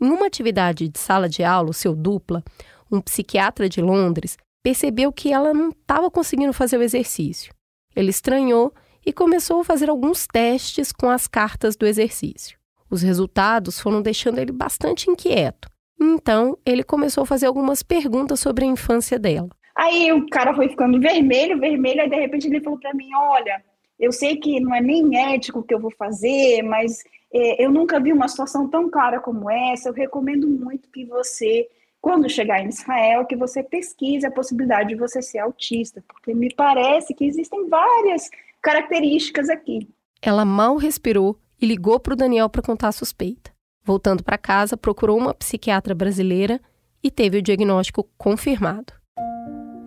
Em 0.00 0.10
uma 0.10 0.26
atividade 0.26 0.88
de 0.88 0.98
sala 0.98 1.28
de 1.28 1.44
aula, 1.44 1.72
seu 1.72 1.94
dupla, 1.94 2.42
um 2.90 3.00
psiquiatra 3.00 3.68
de 3.68 3.80
Londres, 3.80 4.36
percebeu 4.60 5.12
que 5.12 5.32
ela 5.32 5.54
não 5.54 5.68
estava 5.68 6.10
conseguindo 6.10 6.52
fazer 6.52 6.78
o 6.78 6.82
exercício. 6.82 7.54
Ele 7.94 8.10
estranhou 8.10 8.74
e 9.06 9.12
começou 9.12 9.60
a 9.60 9.64
fazer 9.64 9.88
alguns 9.88 10.26
testes 10.26 10.90
com 10.90 11.08
as 11.08 11.28
cartas 11.28 11.76
do 11.76 11.86
exercício. 11.86 12.58
Os 12.90 13.02
resultados 13.02 13.78
foram 13.78 14.02
deixando 14.02 14.38
ele 14.38 14.50
bastante 14.50 15.08
inquieto. 15.08 15.68
Então, 15.98 16.58
ele 16.66 16.82
começou 16.82 17.22
a 17.22 17.26
fazer 17.26 17.46
algumas 17.46 17.84
perguntas 17.84 18.40
sobre 18.40 18.64
a 18.64 18.68
infância 18.68 19.16
dela. 19.16 19.48
Aí 19.76 20.10
o 20.10 20.26
cara 20.28 20.54
foi 20.54 20.70
ficando 20.70 20.98
vermelho, 20.98 21.60
vermelho, 21.60 22.00
aí 22.00 22.08
de 22.08 22.16
repente 22.16 22.46
ele 22.46 22.62
falou 22.62 22.78
para 22.78 22.94
mim: 22.94 23.10
Olha, 23.14 23.62
eu 24.00 24.10
sei 24.10 24.36
que 24.36 24.58
não 24.58 24.74
é 24.74 24.80
nem 24.80 25.34
ético 25.34 25.58
o 25.58 25.62
que 25.62 25.74
eu 25.74 25.80
vou 25.80 25.90
fazer, 25.90 26.62
mas 26.62 27.04
é, 27.32 27.62
eu 27.62 27.70
nunca 27.70 28.00
vi 28.00 28.12
uma 28.12 28.26
situação 28.26 28.68
tão 28.68 28.88
clara 28.90 29.20
como 29.20 29.50
essa. 29.50 29.90
Eu 29.90 29.92
recomendo 29.92 30.48
muito 30.48 30.88
que 30.90 31.04
você, 31.04 31.68
quando 32.00 32.28
chegar 32.28 32.62
em 32.62 32.68
Israel, 32.68 33.26
que 33.26 33.36
você 33.36 33.62
pesquise 33.62 34.26
a 34.26 34.30
possibilidade 34.30 34.88
de 34.88 34.94
você 34.94 35.20
ser 35.20 35.40
autista, 35.40 36.02
porque 36.08 36.32
me 36.32 36.52
parece 36.54 37.12
que 37.12 37.26
existem 37.26 37.68
várias 37.68 38.30
características 38.62 39.50
aqui. 39.50 39.88
Ela 40.22 40.46
mal 40.46 40.76
respirou 40.76 41.38
e 41.60 41.66
ligou 41.66 42.00
para 42.00 42.14
o 42.14 42.16
Daniel 42.16 42.48
para 42.48 42.62
contar 42.62 42.88
a 42.88 42.92
suspeita. 42.92 43.54
Voltando 43.84 44.24
para 44.24 44.38
casa, 44.38 44.76
procurou 44.76 45.18
uma 45.18 45.34
psiquiatra 45.34 45.94
brasileira 45.94 46.60
e 47.02 47.10
teve 47.10 47.38
o 47.38 47.42
diagnóstico 47.42 48.08
confirmado. 48.18 48.92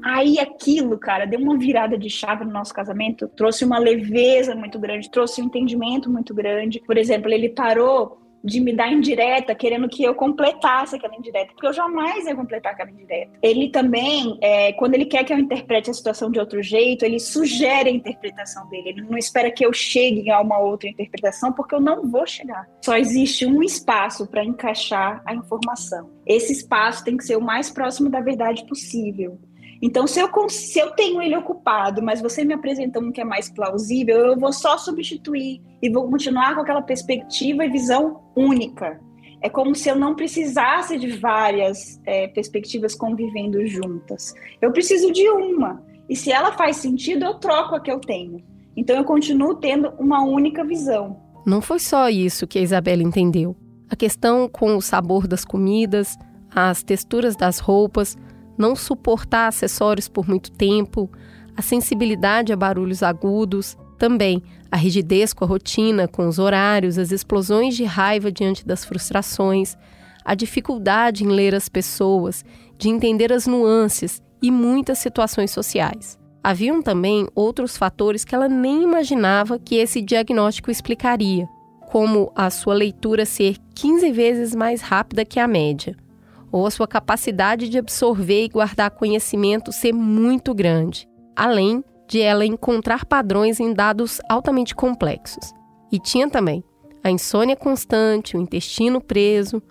Aí 0.03 0.39
aquilo, 0.39 0.97
cara, 0.97 1.25
deu 1.25 1.39
uma 1.39 1.57
virada 1.57 1.97
de 1.97 2.09
chave 2.09 2.45
no 2.45 2.51
nosso 2.51 2.73
casamento, 2.73 3.27
trouxe 3.27 3.65
uma 3.65 3.79
leveza 3.79 4.55
muito 4.55 4.79
grande, 4.79 5.09
trouxe 5.09 5.41
um 5.41 5.45
entendimento 5.45 6.09
muito 6.09 6.33
grande. 6.33 6.81
Por 6.85 6.97
exemplo, 6.97 7.31
ele 7.31 7.49
parou 7.49 8.19
de 8.43 8.59
me 8.59 8.73
dar 8.73 8.91
indireta, 8.91 9.53
querendo 9.53 9.89
que 9.89 10.03
eu 10.03 10.15
completasse 10.15 10.95
aquela 10.95 11.15
indireta, 11.15 11.51
porque 11.53 11.67
eu 11.67 11.73
jamais 11.73 12.25
ia 12.25 12.35
completar 12.35 12.73
aquela 12.73 12.89
indireta. 12.89 13.31
Ele 13.41 13.69
também, 13.69 14.37
é, 14.41 14.73
quando 14.73 14.93
ele 14.93 15.05
quer 15.05 15.23
que 15.23 15.33
eu 15.33 15.37
interprete 15.37 15.89
a 15.89 15.93
situação 15.93 16.31
de 16.31 16.39
outro 16.39 16.61
jeito, 16.61 17.03
ele 17.03 17.19
sugere 17.19 17.89
a 17.89 17.93
interpretação 17.93 18.67
dele. 18.69 18.89
Ele 18.89 19.01
não 19.01 19.17
espera 19.17 19.51
que 19.51 19.65
eu 19.65 19.73
chegue 19.73 20.29
a 20.31 20.39
uma 20.39 20.57
outra 20.57 20.89
interpretação, 20.89 21.51
porque 21.51 21.75
eu 21.75 21.81
não 21.81 22.09
vou 22.09 22.25
chegar. 22.25 22.67
Só 22.83 22.97
existe 22.97 23.45
um 23.45 23.61
espaço 23.61 24.25
para 24.27 24.43
encaixar 24.43 25.21
a 25.25 25.33
informação. 25.33 26.09
Esse 26.25 26.53
espaço 26.53 27.03
tem 27.03 27.17
que 27.17 27.25
ser 27.25 27.37
o 27.37 27.41
mais 27.41 27.69
próximo 27.69 28.09
da 28.09 28.21
verdade 28.21 28.65
possível. 28.67 29.37
Então, 29.81 30.05
se 30.05 30.19
eu, 30.19 30.29
se 30.49 30.77
eu 30.77 30.91
tenho 30.91 31.21
ele 31.21 31.35
ocupado, 31.37 32.01
mas 32.01 32.21
você 32.21 32.43
me 32.43 32.53
apresenta 32.53 32.99
um 32.99 33.11
que 33.11 33.21
é 33.21 33.23
mais 33.23 33.49
plausível, 33.49 34.17
eu 34.17 34.37
vou 34.37 34.51
só 34.51 34.77
substituir 34.77 35.61
e 35.81 35.89
vou 35.89 36.09
continuar 36.09 36.55
com 36.55 36.61
aquela 36.61 36.81
perspectiva 36.81 37.65
e 37.65 37.69
visão 37.69 38.21
única. 38.35 38.99
É 39.41 39.49
como 39.49 39.73
se 39.73 39.87
eu 39.87 39.95
não 39.95 40.15
precisasse 40.15 40.97
de 40.97 41.11
várias 41.17 41.99
é, 42.05 42.27
perspectivas 42.27 42.93
convivendo 42.93 43.65
juntas. 43.65 44.33
Eu 44.61 44.71
preciso 44.71 45.11
de 45.13 45.29
uma. 45.29 45.81
E 46.09 46.15
se 46.15 46.29
ela 46.29 46.51
faz 46.51 46.77
sentido, 46.77 47.23
eu 47.23 47.35
troco 47.35 47.75
a 47.75 47.79
que 47.79 47.89
eu 47.89 47.99
tenho. 48.01 48.43
Então 48.75 48.97
eu 48.97 49.05
continuo 49.05 49.55
tendo 49.55 49.89
uma 49.97 50.23
única 50.23 50.63
visão. 50.65 51.17
Não 51.45 51.61
foi 51.61 51.79
só 51.79 52.09
isso 52.09 52.45
que 52.45 52.59
a 52.59 52.61
Isabela 52.61 53.01
entendeu. 53.01 53.55
A 53.89 53.95
questão 53.95 54.49
com 54.49 54.75
o 54.75 54.81
sabor 54.81 55.25
das 55.25 55.45
comidas, 55.45 56.17
as 56.53 56.83
texturas 56.83 57.35
das 57.35 57.59
roupas, 57.59 58.17
não 58.59 58.75
suportar 58.75 59.47
acessórios 59.47 60.09
por 60.09 60.27
muito 60.27 60.51
tempo, 60.51 61.09
a 61.55 61.61
sensibilidade 61.61 62.53
a 62.53 62.57
barulhos 62.57 63.01
agudos, 63.01 63.77
também 63.97 64.43
a 64.71 64.77
rigidez 64.77 65.33
com 65.33 65.43
a 65.43 65.47
rotina, 65.47 66.07
com 66.07 66.27
os 66.27 66.37
horários, 66.37 66.97
as 66.97 67.11
explosões 67.11 67.75
de 67.75 67.85
raiva 67.85 68.31
diante 68.31 68.65
das 68.67 68.85
frustrações, 68.85 69.75
a 70.23 70.35
dificuldade 70.35 71.23
em 71.23 71.27
ler 71.27 71.55
as 71.55 71.67
pessoas, 71.67 72.45
de 72.77 72.89
entender 72.89 73.33
as 73.33 73.47
nuances 73.47 74.21
e 74.41 74.51
muitas 74.51 74.99
situações 74.99 75.51
sociais. 75.51 76.19
Haviam 76.43 76.81
também 76.81 77.27
outros 77.35 77.75
fatores 77.75 78.23
que 78.23 78.33
ela 78.33 78.47
nem 78.47 78.83
imaginava 78.83 79.59
que 79.59 79.75
esse 79.75 80.01
diagnóstico 80.01 80.71
explicaria, 80.71 81.47
como 81.89 82.31
a 82.35 82.49
sua 82.49 82.73
leitura 82.73 83.25
ser 83.25 83.57
15 83.75 84.11
vezes 84.11 84.55
mais 84.55 84.81
rápida 84.81 85.25
que 85.25 85.39
a 85.39 85.47
média, 85.47 85.97
ou 86.51 86.65
a 86.65 86.71
sua 86.71 86.87
capacidade 86.87 87.69
de 87.69 87.77
absorver 87.77 88.45
e 88.45 88.49
guardar 88.49 88.91
conhecimento 88.91 89.71
ser 89.71 89.93
muito 89.93 90.53
grande, 90.53 91.07
além 91.35 91.83
de 92.07 92.21
ela 92.21 92.45
encontrar 92.45 93.05
padrões 93.05 93.59
em 93.59 93.73
dados 93.73 94.19
altamente 94.29 94.73
complexos. 94.75 95.53
E 95.91 95.99
tinha 95.99 96.29
também 96.29 96.63
a 97.03 97.09
insônia 97.09 97.55
constante, 97.55 98.35
o 98.35 98.41
intestino 98.41 98.99
preso, 98.99 99.61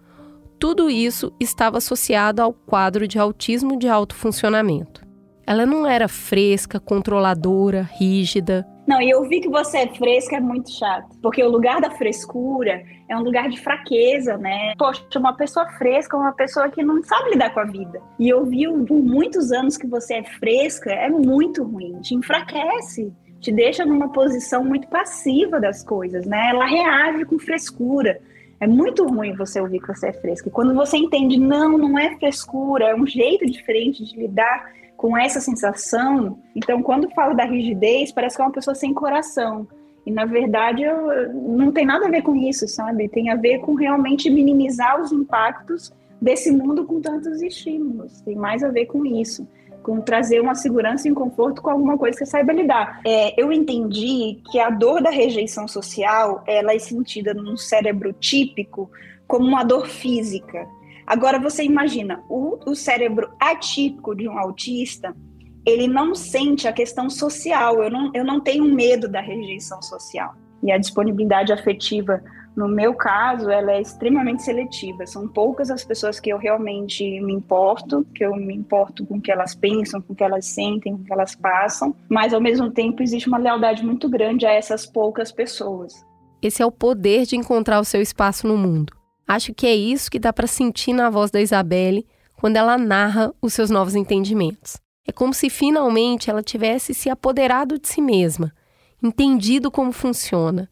tudo 0.59 0.91
isso 0.91 1.33
estava 1.39 1.79
associado 1.79 2.43
ao 2.43 2.53
quadro 2.53 3.07
de 3.07 3.19
autismo 3.19 3.79
de 3.79 3.89
alto 3.89 4.15
funcionamento. 4.15 5.07
Ela 5.47 5.65
não 5.65 5.87
era 5.87 6.09
fresca, 6.09 6.81
controladora, 6.81 7.83
rígida, 7.83 8.67
não, 8.89 9.03
e 9.03 9.11
eu 9.11 9.23
vi 9.29 9.41
que 9.41 9.49
você 9.49 9.79
é 9.79 9.95
fresca 9.95 10.37
é 10.37 10.41
muito 10.41 10.71
chato. 10.73 11.15
Porque 11.23 11.43
o 11.43 11.51
lugar 11.51 11.81
da 11.81 11.91
frescura 11.91 12.83
é 13.09 13.17
um 13.17 13.23
lugar 13.23 13.49
de 13.51 13.61
fraqueza, 13.61 14.39
né? 14.39 14.73
Poxa, 14.79 15.05
uma 15.17 15.35
pessoa 15.35 15.69
fresca 15.73 16.17
é 16.17 16.21
uma 16.21 16.33
pessoa 16.33 16.71
que 16.71 16.83
não 16.83 17.03
sabe 17.03 17.31
lidar 17.31 17.51
com 17.51 17.61
a 17.61 17.65
vida. 17.65 18.01
E 18.19 18.29
eu 18.29 18.45
vi 18.47 18.67
por 18.87 19.03
muitos 19.03 19.53
anos 19.53 19.77
que 19.77 19.87
você 19.87 20.15
é 20.15 20.25
fresca, 20.25 20.91
é 20.91 21.11
muito 21.11 21.63
ruim, 21.63 22.01
te 22.01 22.15
enfraquece 22.15 23.13
te 23.41 23.53
deixa 23.53 23.85
numa 23.85 24.11
posição 24.11 24.65
muito 24.65 24.89
passiva 24.89 25.61
das 25.61 25.85
coisas, 25.85 26.27
né? 26.27 26.51
Ela 26.51 26.67
reage 26.67 27.25
com 27.25 27.39
frescura. 27.39 28.21
É 28.61 28.67
muito 28.67 29.07
ruim 29.07 29.37
você 29.37 29.61
ouvir 29.61 29.81
que 29.81 29.87
você 29.87 30.09
é 30.09 30.13
fresca. 30.13 30.49
E 30.49 30.51
quando 30.51 30.75
você 30.75 30.97
entende, 30.97 31.39
não, 31.39 31.79
não 31.79 31.97
é 31.97 32.17
frescura, 32.17 32.87
é 32.87 32.95
um 32.97 33.07
jeito 33.07 33.47
diferente 33.47 34.05
de 34.05 34.17
lidar 34.17 34.73
com 34.99 35.17
essa 35.17 35.41
sensação. 35.41 36.41
Então, 36.57 36.83
quando 36.83 37.09
falo 37.11 37.33
da 37.33 37.45
rigidez, 37.45 38.11
parece 38.11 38.37
que 38.37 38.43
é 38.43 38.45
uma 38.45 38.53
pessoa 38.53 38.75
sem 38.75 38.93
coração. 38.93 39.67
E 40.05 40.11
na 40.11 40.25
verdade 40.25 40.83
eu, 40.83 41.33
não 41.35 41.71
tem 41.71 41.87
nada 41.87 42.07
a 42.07 42.11
ver 42.11 42.23
com 42.23 42.35
isso, 42.35 42.67
sabe? 42.67 43.09
Tem 43.09 43.31
a 43.31 43.37
ver 43.37 43.61
com 43.61 43.75
realmente 43.75 44.29
minimizar 44.29 45.01
os 45.01 45.13
impactos 45.13 45.93
desse 46.21 46.51
mundo 46.51 46.85
com 46.85 47.01
tantos 47.01 47.41
estímulos. 47.43 48.21
Tem 48.23 48.35
mais 48.35 48.65
a 48.65 48.71
ver 48.71 48.87
com 48.87 49.05
isso, 49.05 49.47
com 49.83 50.01
trazer 50.01 50.41
uma 50.41 50.55
segurança 50.55 51.07
e 51.07 51.13
um 51.13 51.15
conforto 51.15 51.63
com 51.63 51.71
alguma 51.71 51.97
coisa 51.97 52.19
que 52.19 52.25
você 52.25 52.31
saiba 52.31 52.53
lidar. 52.53 53.01
É, 53.07 53.41
eu 53.41 53.53
entendi 53.53 54.41
que 54.51 54.59
a 54.59 54.71
dor 54.71 55.03
da 55.03 55.11
rejeição 55.11 55.69
social 55.69 56.43
ela 56.47 56.73
é 56.73 56.79
sentida 56.79 57.35
num 57.35 57.57
cérebro 57.57 58.13
típico 58.15 58.91
como 59.29 59.47
uma 59.47 59.63
dor 59.63 59.87
física. 59.87 60.67
Agora 61.09 61.39
você 61.39 61.65
imagina, 61.65 62.23
o, 62.29 62.59
o 62.71 62.75
cérebro 62.75 63.31
atípico 63.41 64.15
de 64.15 64.29
um 64.29 64.39
autista, 64.39 65.17
ele 65.65 65.89
não 65.89 66.15
sente 66.15 66.69
a 66.69 66.73
questão 66.73 67.09
social. 67.09 67.83
Eu 67.83 67.91
não, 67.91 68.11
eu 68.13 68.23
não 68.23 68.41
tenho 68.41 68.63
medo 68.67 69.09
da 69.09 69.23
rejeição 69.23 69.81
social. 69.81 70.35
E 70.63 70.71
a 70.71 70.77
disponibilidade 70.77 71.51
afetiva, 71.51 72.23
no 72.55 72.69
meu 72.69 72.93
caso, 72.93 73.49
ela 73.49 73.73
é 73.73 73.81
extremamente 73.81 74.43
seletiva. 74.43 75.07
São 75.07 75.27
poucas 75.27 75.71
as 75.71 75.83
pessoas 75.83 76.21
que 76.21 76.29
eu 76.29 76.37
realmente 76.37 77.03
me 77.23 77.33
importo, 77.33 78.05
que 78.15 78.23
eu 78.23 78.37
me 78.37 78.55
importo 78.55 79.07
com 79.07 79.17
o 79.17 79.21
que 79.21 79.33
elas 79.33 79.55
pensam, 79.55 80.03
com 80.03 80.13
o 80.13 80.17
que 80.17 80.25
elas 80.25 80.45
sentem, 80.45 80.95
com 80.95 81.01
o 81.01 81.05
que 81.07 81.13
elas 81.13 81.35
passam. 81.35 81.97
Mas, 82.07 82.35
ao 82.35 82.41
mesmo 82.41 82.71
tempo, 82.71 83.03
existe 83.03 83.29
uma 83.29 83.39
lealdade 83.39 83.83
muito 83.83 84.11
grande 84.11 84.45
a 84.45 84.53
essas 84.53 84.85
poucas 84.85 85.33
pessoas. 85.33 86.07
Esse 86.43 86.63
é 86.63 86.67
o 86.67 86.71
poder 86.71 87.25
de 87.25 87.35
encontrar 87.35 87.81
o 87.81 87.85
seu 87.85 88.03
espaço 88.03 88.47
no 88.47 88.59
mundo. 88.59 88.98
Acho 89.29 89.53
que 89.53 89.67
é 89.67 89.75
isso 89.77 90.11
que 90.11 90.19
dá 90.19 90.33
para 90.33 90.47
sentir 90.47 90.95
na 90.95 91.11
voz 91.11 91.31
da 91.31 91.39
Isabelle 91.39 92.07
quando 92.41 92.57
ela 92.57 92.79
narra 92.79 93.31
os 93.43 93.53
seus 93.53 93.69
novos 93.69 93.95
entendimentos. 93.95 94.79
É 95.07 95.13
como 95.13 95.35
se 95.35 95.51
finalmente 95.51 96.31
ela 96.31 96.43
tivesse 96.43 96.95
se 96.95 97.11
apoderado 97.11 97.79
de 97.79 97.87
si 97.89 98.01
mesma, 98.01 98.55
entendido 99.03 99.71
como 99.71 99.93
funciona. 99.93 100.71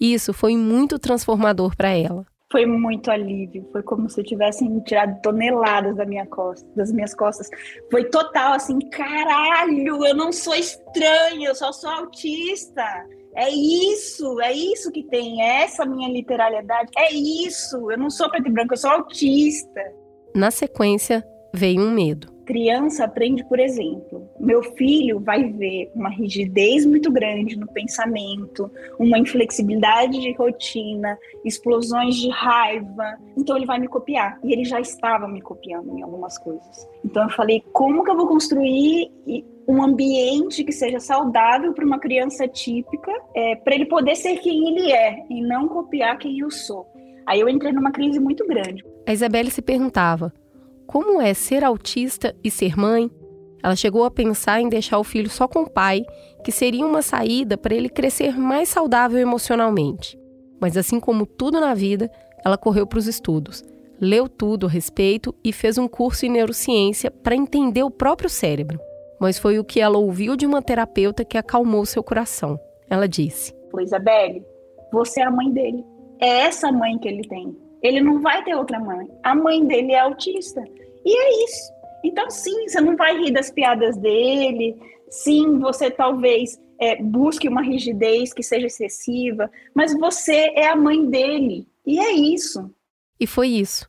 Isso 0.00 0.32
foi 0.32 0.56
muito 0.56 0.98
transformador 0.98 1.76
para 1.76 1.90
ela. 1.90 2.26
Foi 2.50 2.64
muito 2.66 3.10
alívio, 3.10 3.68
foi 3.72 3.82
como 3.82 4.08
se 4.08 4.22
tivessem 4.22 4.78
tirado 4.80 5.20
toneladas 5.22 5.96
da 5.96 6.06
minha 6.06 6.26
costa, 6.26 6.66
das 6.74 6.90
minhas 6.92 7.14
costas. 7.14 7.48
Foi 7.90 8.04
total 8.04 8.54
assim, 8.54 8.78
caralho, 8.90 10.04
eu 10.04 10.14
não 10.14 10.32
sou 10.32 10.54
estranha, 10.54 11.48
eu 11.48 11.54
só 11.54 11.72
sou 11.72 11.90
autista. 11.90 12.84
É 13.34 13.50
isso, 13.50 14.40
é 14.40 14.52
isso 14.52 14.90
que 14.90 15.02
tem, 15.04 15.42
é 15.42 15.62
essa 15.62 15.86
minha 15.86 16.08
literalidade, 16.08 16.90
é 16.96 17.12
isso. 17.12 17.90
Eu 17.90 17.98
não 17.98 18.10
sou 18.10 18.30
preto 18.30 18.48
e 18.48 18.52
branco, 18.52 18.74
eu 18.74 18.78
sou 18.78 18.90
autista. 18.90 19.80
Na 20.34 20.50
sequência, 20.50 21.24
veio 21.54 21.80
um 21.80 21.90
medo. 21.90 22.31
Criança 22.44 23.04
aprende 23.04 23.44
por 23.44 23.58
exemplo. 23.58 24.28
Meu 24.38 24.62
filho 24.62 25.20
vai 25.20 25.44
ver 25.44 25.90
uma 25.94 26.08
rigidez 26.08 26.84
muito 26.84 27.10
grande 27.10 27.56
no 27.56 27.66
pensamento, 27.66 28.70
uma 28.98 29.18
inflexibilidade 29.18 30.20
de 30.20 30.32
rotina, 30.32 31.18
explosões 31.44 32.16
de 32.16 32.28
raiva. 32.30 33.18
Então 33.36 33.56
ele 33.56 33.66
vai 33.66 33.78
me 33.78 33.88
copiar. 33.88 34.38
E 34.42 34.52
ele 34.52 34.64
já 34.64 34.80
estava 34.80 35.28
me 35.28 35.40
copiando 35.40 35.96
em 35.96 36.02
algumas 36.02 36.38
coisas. 36.38 36.88
Então 37.04 37.24
eu 37.24 37.30
falei: 37.30 37.62
como 37.72 38.04
que 38.04 38.10
eu 38.10 38.16
vou 38.16 38.26
construir 38.26 39.10
um 39.66 39.82
ambiente 39.82 40.64
que 40.64 40.72
seja 40.72 40.98
saudável 40.98 41.72
para 41.72 41.84
uma 41.84 41.98
criança 41.98 42.48
típica, 42.48 43.12
é, 43.34 43.56
para 43.56 43.74
ele 43.74 43.86
poder 43.86 44.16
ser 44.16 44.36
quem 44.38 44.68
ele 44.68 44.92
é 44.92 45.24
e 45.30 45.40
não 45.40 45.68
copiar 45.68 46.18
quem 46.18 46.38
eu 46.40 46.50
sou. 46.50 46.86
Aí 47.26 47.40
eu 47.40 47.48
entrei 47.48 47.72
numa 47.72 47.92
crise 47.92 48.18
muito 48.18 48.46
grande. 48.46 48.84
A 49.06 49.12
Isabelle 49.12 49.50
se 49.50 49.62
perguntava: 49.62 50.32
como 50.92 51.22
é 51.22 51.32
ser 51.32 51.64
autista 51.64 52.36
e 52.44 52.50
ser 52.50 52.76
mãe? 52.76 53.10
Ela 53.62 53.74
chegou 53.74 54.04
a 54.04 54.10
pensar 54.10 54.60
em 54.60 54.68
deixar 54.68 54.98
o 54.98 55.04
filho 55.04 55.30
só 55.30 55.48
com 55.48 55.60
o 55.60 55.70
pai, 55.70 56.02
que 56.44 56.52
seria 56.52 56.84
uma 56.84 57.00
saída 57.00 57.56
para 57.56 57.74
ele 57.74 57.88
crescer 57.88 58.38
mais 58.38 58.68
saudável 58.68 59.18
emocionalmente. 59.18 60.18
Mas 60.60 60.76
assim 60.76 61.00
como 61.00 61.24
tudo 61.24 61.58
na 61.58 61.72
vida, 61.72 62.10
ela 62.44 62.58
correu 62.58 62.86
para 62.86 62.98
os 62.98 63.06
estudos, 63.06 63.64
leu 63.98 64.28
tudo 64.28 64.66
a 64.66 64.68
respeito 64.68 65.34
e 65.42 65.50
fez 65.50 65.78
um 65.78 65.88
curso 65.88 66.26
em 66.26 66.28
neurociência 66.28 67.10
para 67.10 67.34
entender 67.34 67.82
o 67.82 67.90
próprio 67.90 68.28
cérebro. 68.28 68.78
Mas 69.18 69.38
foi 69.38 69.58
o 69.58 69.64
que 69.64 69.80
ela 69.80 69.96
ouviu 69.96 70.36
de 70.36 70.44
uma 70.44 70.60
terapeuta 70.60 71.24
que 71.24 71.38
acalmou 71.38 71.86
seu 71.86 72.04
coração. 72.04 72.60
Ela 72.90 73.08
disse: 73.08 73.54
Isabelle, 73.80 74.44
você 74.92 75.22
é 75.22 75.24
a 75.24 75.30
mãe 75.30 75.50
dele. 75.50 75.82
É 76.20 76.40
essa 76.40 76.70
mãe 76.70 76.98
que 76.98 77.08
ele 77.08 77.26
tem. 77.26 77.56
Ele 77.82 78.02
não 78.02 78.20
vai 78.20 78.44
ter 78.44 78.54
outra 78.54 78.78
mãe. 78.78 79.08
A 79.22 79.34
mãe 79.34 79.66
dele 79.66 79.92
é 79.92 80.00
autista. 80.00 80.62
E 81.04 81.16
é 81.16 81.44
isso. 81.44 81.72
Então, 82.04 82.30
sim, 82.30 82.68
você 82.68 82.80
não 82.80 82.96
vai 82.96 83.16
rir 83.18 83.32
das 83.32 83.50
piadas 83.50 83.96
dele. 83.96 84.76
Sim, 85.08 85.58
você 85.58 85.90
talvez 85.90 86.60
é, 86.80 87.00
busque 87.00 87.48
uma 87.48 87.62
rigidez 87.62 88.32
que 88.32 88.42
seja 88.42 88.66
excessiva, 88.66 89.50
mas 89.74 89.96
você 89.98 90.52
é 90.56 90.68
a 90.68 90.76
mãe 90.76 91.08
dele. 91.08 91.66
E 91.86 92.00
é 92.00 92.12
isso. 92.12 92.70
E 93.20 93.26
foi 93.26 93.48
isso. 93.48 93.88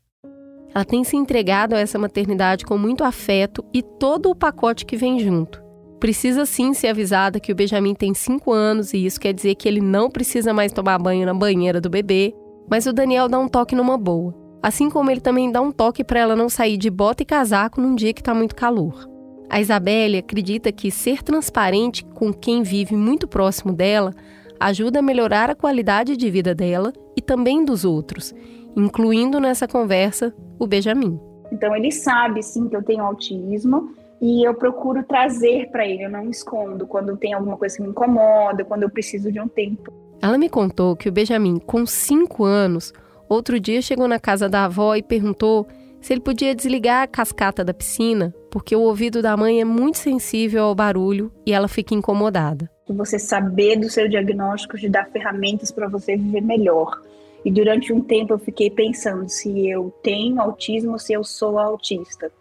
Ela 0.75 0.85
tem 0.85 1.03
se 1.03 1.15
entregado 1.15 1.73
a 1.73 1.79
essa 1.79 1.99
maternidade 1.99 2.65
com 2.65 2.77
muito 2.77 3.03
afeto 3.03 3.63
e 3.73 3.81
todo 3.81 4.29
o 4.29 4.35
pacote 4.35 4.85
que 4.85 4.97
vem 4.97 5.19
junto. 5.19 5.61
Precisa 5.99 6.45
sim 6.45 6.73
ser 6.73 6.87
avisada 6.87 7.39
que 7.39 7.51
o 7.51 7.55
Benjamin 7.55 7.95
tem 7.95 8.13
5 8.13 8.51
anos 8.51 8.93
e 8.93 9.05
isso 9.05 9.19
quer 9.19 9.33
dizer 9.33 9.55
que 9.55 9.67
ele 9.67 9.79
não 9.79 10.09
precisa 10.09 10.53
mais 10.53 10.71
tomar 10.71 10.97
banho 10.97 11.25
na 11.25 11.33
banheira 11.33 11.79
do 11.79 11.89
bebê, 11.89 12.33
mas 12.69 12.85
o 12.85 12.93
Daniel 12.93 13.29
dá 13.29 13.39
um 13.39 13.47
toque 13.47 13.75
numa 13.75 13.97
boa. 13.97 14.42
Assim 14.63 14.89
como 14.89 15.11
ele 15.11 15.19
também 15.19 15.51
dá 15.51 15.59
um 15.59 15.73
toque 15.73 16.05
para 16.05 16.21
ela 16.21 16.37
não 16.37 16.47
sair 16.47 16.77
de 16.77 16.89
bota 16.89 17.21
e 17.21 17.25
casaco 17.25 17.81
num 17.81 17.93
dia 17.95 18.13
que 18.13 18.21
está 18.21 18.33
muito 18.33 18.55
calor. 18.55 19.09
A 19.49 19.59
Isabelle 19.59 20.19
acredita 20.19 20.71
que 20.71 20.89
ser 20.89 21.21
transparente 21.21 22.05
com 22.05 22.33
quem 22.33 22.63
vive 22.63 22.95
muito 22.95 23.27
próximo 23.27 23.73
dela 23.73 24.13
ajuda 24.57 24.99
a 24.99 25.01
melhorar 25.01 25.49
a 25.49 25.55
qualidade 25.55 26.15
de 26.15 26.31
vida 26.31 26.55
dela 26.55 26.93
e 27.13 27.21
também 27.21 27.65
dos 27.65 27.83
outros, 27.83 28.33
incluindo 28.73 29.37
nessa 29.37 29.67
conversa 29.67 30.33
o 30.57 30.65
Benjamin. 30.65 31.19
Então 31.51 31.75
ele 31.75 31.91
sabe 31.91 32.41
sim 32.41 32.69
que 32.69 32.75
eu 32.77 32.81
tenho 32.81 33.03
autismo 33.03 33.93
e 34.21 34.47
eu 34.47 34.53
procuro 34.53 35.03
trazer 35.03 35.69
para 35.71 35.85
ele, 35.85 36.05
eu 36.05 36.09
não 36.09 36.29
escondo 36.29 36.87
quando 36.87 37.17
tem 37.17 37.33
alguma 37.33 37.57
coisa 37.57 37.75
que 37.75 37.83
me 37.83 37.89
incomoda, 37.89 38.63
quando 38.63 38.83
eu 38.83 38.89
preciso 38.89 39.29
de 39.29 39.41
um 39.41 39.47
tempo. 39.49 39.91
Ela 40.21 40.37
me 40.37 40.47
contou 40.47 40.95
que 40.95 41.09
o 41.09 41.11
Benjamin, 41.11 41.59
com 41.59 41.85
5 41.85 42.45
anos, 42.45 42.93
outro 43.33 43.59
dia 43.59 43.81
chegou 43.81 44.07
na 44.07 44.19
casa 44.19 44.47
da 44.47 44.65
avó 44.65 44.95
e 44.95 45.03
perguntou 45.03 45.67
se 46.01 46.13
ele 46.13 46.21
podia 46.21 46.53
desligar 46.53 47.03
a 47.03 47.07
cascata 47.07 47.63
da 47.63 47.73
piscina, 47.73 48.33
porque 48.51 48.75
o 48.75 48.81
ouvido 48.81 49.21
da 49.21 49.37
mãe 49.37 49.61
é 49.61 49.65
muito 49.65 49.97
sensível 49.97 50.65
ao 50.65 50.75
barulho 50.75 51.31
e 51.45 51.53
ela 51.53 51.67
fica 51.67 51.95
incomodada. 51.95 52.69
Você 52.89 53.17
saber 53.17 53.77
do 53.77 53.89
seu 53.89 54.09
diagnóstico 54.09 54.77
te 54.77 54.89
dá 54.89 55.05
ferramentas 55.05 55.71
para 55.71 55.87
você 55.87 56.17
viver 56.17 56.41
melhor. 56.41 56.99
E 57.45 57.51
durante 57.51 57.91
um 57.93 58.01
tempo 58.01 58.33
eu 58.33 58.39
fiquei 58.39 58.69
pensando 58.69 59.29
se 59.29 59.69
eu 59.69 59.93
tenho 60.03 60.41
autismo 60.41 60.99
se 60.99 61.13
eu 61.13 61.23
sou 61.23 61.57
autista. 61.57 62.31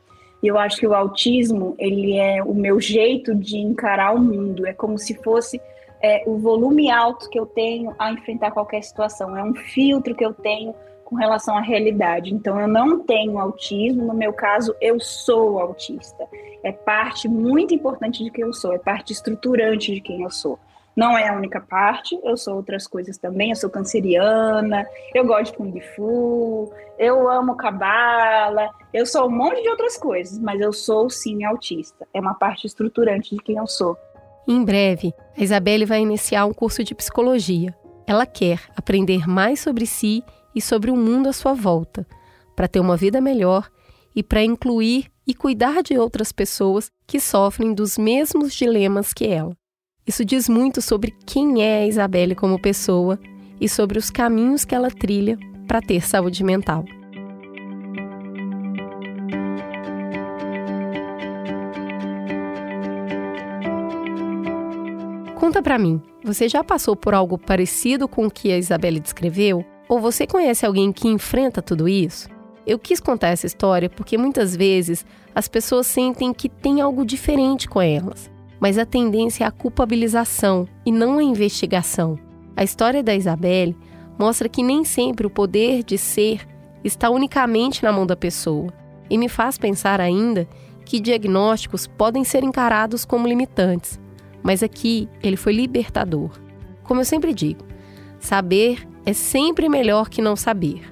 E 0.42 0.48
eu 0.48 0.58
acho 0.58 0.78
que 0.78 0.86
o 0.86 0.94
autismo, 0.94 1.76
ele 1.78 2.16
é 2.16 2.42
o 2.42 2.52
meu 2.52 2.80
jeito 2.80 3.32
de 3.34 3.58
encarar 3.58 4.12
o 4.12 4.20
mundo. 4.20 4.66
É 4.66 4.72
como 4.72 4.98
se 4.98 5.14
fosse 5.14 5.60
é, 6.02 6.24
o 6.26 6.36
volume 6.38 6.90
alto 6.90 7.30
que 7.30 7.38
eu 7.38 7.46
tenho 7.46 7.94
a 7.98 8.12
enfrentar 8.12 8.50
qualquer 8.50 8.82
situação. 8.82 9.36
É 9.36 9.42
um 9.42 9.54
filtro 9.54 10.14
que 10.14 10.24
eu 10.24 10.34
tenho 10.34 10.74
com 11.04 11.16
relação 11.16 11.56
à 11.56 11.60
realidade. 11.60 12.34
Então, 12.34 12.58
eu 12.58 12.66
não 12.66 12.98
tenho 13.00 13.38
autismo, 13.38 14.06
no 14.06 14.14
meu 14.14 14.32
caso, 14.32 14.74
eu 14.80 14.98
sou 14.98 15.58
autista. 15.58 16.26
É 16.64 16.72
parte 16.72 17.28
muito 17.28 17.74
importante 17.74 18.24
de 18.24 18.30
quem 18.30 18.44
eu 18.44 18.52
sou, 18.52 18.72
é 18.72 18.78
parte 18.78 19.12
estruturante 19.12 19.94
de 19.94 20.00
quem 20.00 20.22
eu 20.22 20.30
sou. 20.30 20.58
Não 20.94 21.16
é 21.16 21.28
a 21.28 21.34
única 21.34 21.60
parte, 21.60 22.18
eu 22.22 22.36
sou 22.36 22.56
outras 22.56 22.86
coisas 22.86 23.16
também. 23.16 23.50
Eu 23.50 23.56
sou 23.56 23.70
canceriana, 23.70 24.86
eu 25.14 25.24
gosto 25.24 25.52
de 25.52 25.58
Kung 25.58 25.80
Fu, 25.80 26.72
eu 26.98 27.28
amo 27.28 27.56
cabala, 27.56 28.70
eu 28.92 29.06
sou 29.06 29.26
um 29.26 29.30
monte 29.30 29.62
de 29.62 29.68
outras 29.68 29.96
coisas, 29.96 30.38
mas 30.38 30.60
eu 30.60 30.72
sou 30.72 31.08
sim 31.08 31.44
autista. 31.44 32.06
É 32.12 32.20
uma 32.20 32.34
parte 32.34 32.66
estruturante 32.66 33.34
de 33.34 33.42
quem 33.42 33.56
eu 33.56 33.66
sou. 33.66 33.96
Em 34.46 34.64
breve, 34.64 35.14
a 35.36 35.42
Isabelle 35.42 35.84
vai 35.84 36.00
iniciar 36.00 36.44
um 36.46 36.52
curso 36.52 36.82
de 36.82 36.94
psicologia. 36.94 37.74
Ela 38.06 38.26
quer 38.26 38.60
aprender 38.76 39.28
mais 39.28 39.60
sobre 39.60 39.86
si 39.86 40.22
e 40.54 40.60
sobre 40.60 40.90
o 40.90 40.96
mundo 40.96 41.28
à 41.28 41.32
sua 41.32 41.54
volta, 41.54 42.06
para 42.56 42.68
ter 42.68 42.80
uma 42.80 42.96
vida 42.96 43.20
melhor 43.20 43.70
e 44.14 44.22
para 44.22 44.42
incluir 44.42 45.06
e 45.26 45.32
cuidar 45.32 45.82
de 45.82 45.96
outras 45.96 46.32
pessoas 46.32 46.90
que 47.06 47.20
sofrem 47.20 47.72
dos 47.72 47.96
mesmos 47.96 48.52
dilemas 48.52 49.12
que 49.12 49.26
ela. 49.26 49.56
Isso 50.06 50.24
diz 50.24 50.48
muito 50.48 50.82
sobre 50.82 51.14
quem 51.24 51.62
é 51.62 51.82
a 51.82 51.86
Isabelle 51.86 52.34
como 52.34 52.60
pessoa 52.60 53.18
e 53.60 53.68
sobre 53.68 53.98
os 53.98 54.10
caminhos 54.10 54.64
que 54.64 54.74
ela 54.74 54.90
trilha 54.90 55.38
para 55.68 55.80
ter 55.80 56.04
saúde 56.04 56.42
mental. 56.42 56.84
Conta 65.52 65.62
para 65.62 65.78
mim, 65.78 66.00
você 66.24 66.48
já 66.48 66.64
passou 66.64 66.96
por 66.96 67.12
algo 67.12 67.36
parecido 67.36 68.08
com 68.08 68.24
o 68.24 68.30
que 68.30 68.50
a 68.50 68.56
Isabelle 68.56 68.98
descreveu? 68.98 69.62
Ou 69.86 70.00
você 70.00 70.26
conhece 70.26 70.64
alguém 70.64 70.90
que 70.90 71.06
enfrenta 71.06 71.60
tudo 71.60 71.86
isso? 71.86 72.26
Eu 72.66 72.78
quis 72.78 72.98
contar 72.98 73.28
essa 73.28 73.44
história 73.44 73.90
porque 73.90 74.16
muitas 74.16 74.56
vezes 74.56 75.04
as 75.34 75.48
pessoas 75.48 75.86
sentem 75.86 76.32
que 76.32 76.48
tem 76.48 76.80
algo 76.80 77.04
diferente 77.04 77.68
com 77.68 77.82
elas 77.82 78.30
mas 78.62 78.78
a 78.78 78.86
tendência 78.86 79.42
é 79.42 79.46
a 79.46 79.50
culpabilização 79.50 80.68
e 80.86 80.92
não 80.92 81.18
a 81.18 81.22
investigação. 81.22 82.16
A 82.56 82.62
história 82.62 83.02
da 83.02 83.12
Isabelle 83.12 83.76
mostra 84.16 84.48
que 84.48 84.62
nem 84.62 84.84
sempre 84.84 85.26
o 85.26 85.30
poder 85.30 85.82
de 85.82 85.98
ser 85.98 86.48
está 86.84 87.10
unicamente 87.10 87.82
na 87.82 87.90
mão 87.90 88.06
da 88.06 88.14
pessoa 88.14 88.72
e 89.10 89.18
me 89.18 89.28
faz 89.28 89.58
pensar 89.58 90.00
ainda 90.00 90.48
que 90.84 91.00
diagnósticos 91.00 91.88
podem 91.88 92.22
ser 92.22 92.44
encarados 92.44 93.04
como 93.04 93.26
limitantes, 93.26 94.00
mas 94.42 94.62
aqui 94.62 95.08
ele 95.22 95.36
foi 95.36 95.52
libertador. 95.52 96.30
Como 96.82 97.00
eu 97.00 97.04
sempre 97.04 97.32
digo, 97.32 97.64
saber 98.18 98.86
é 99.04 99.12
sempre 99.12 99.68
melhor 99.68 100.08
que 100.08 100.22
não 100.22 100.36
saber, 100.36 100.82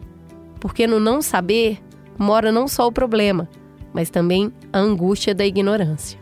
porque 0.58 0.86
no 0.86 1.00
não 1.00 1.22
saber 1.22 1.78
mora 2.18 2.52
não 2.52 2.68
só 2.68 2.86
o 2.86 2.92
problema, 2.92 3.48
mas 3.92 4.10
também 4.10 4.52
a 4.72 4.78
angústia 4.78 5.34
da 5.34 5.46
ignorância. 5.46 6.18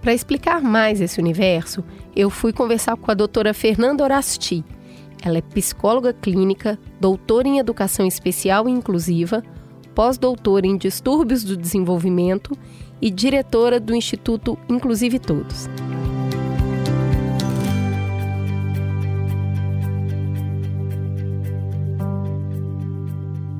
Para 0.00 0.14
explicar 0.14 0.62
mais 0.62 1.00
esse 1.00 1.20
universo, 1.20 1.82
eu 2.14 2.30
fui 2.30 2.52
conversar 2.52 2.96
com 2.96 3.10
a 3.10 3.14
doutora 3.14 3.52
Fernanda 3.52 4.04
Orasti. 4.04 4.64
Ela 5.22 5.38
é 5.38 5.42
psicóloga 5.42 6.12
clínica, 6.12 6.78
doutora 7.00 7.48
em 7.48 7.58
educação 7.58 8.06
especial 8.06 8.68
e 8.68 8.72
inclusiva, 8.72 9.42
pós-doutora 9.94 10.66
em 10.66 10.76
distúrbios 10.76 11.42
do 11.42 11.56
desenvolvimento 11.56 12.56
e 13.00 13.10
diretora 13.10 13.80
do 13.80 13.94
Instituto 13.94 14.58
Inclusive 14.68 15.18
Todos. 15.18 15.68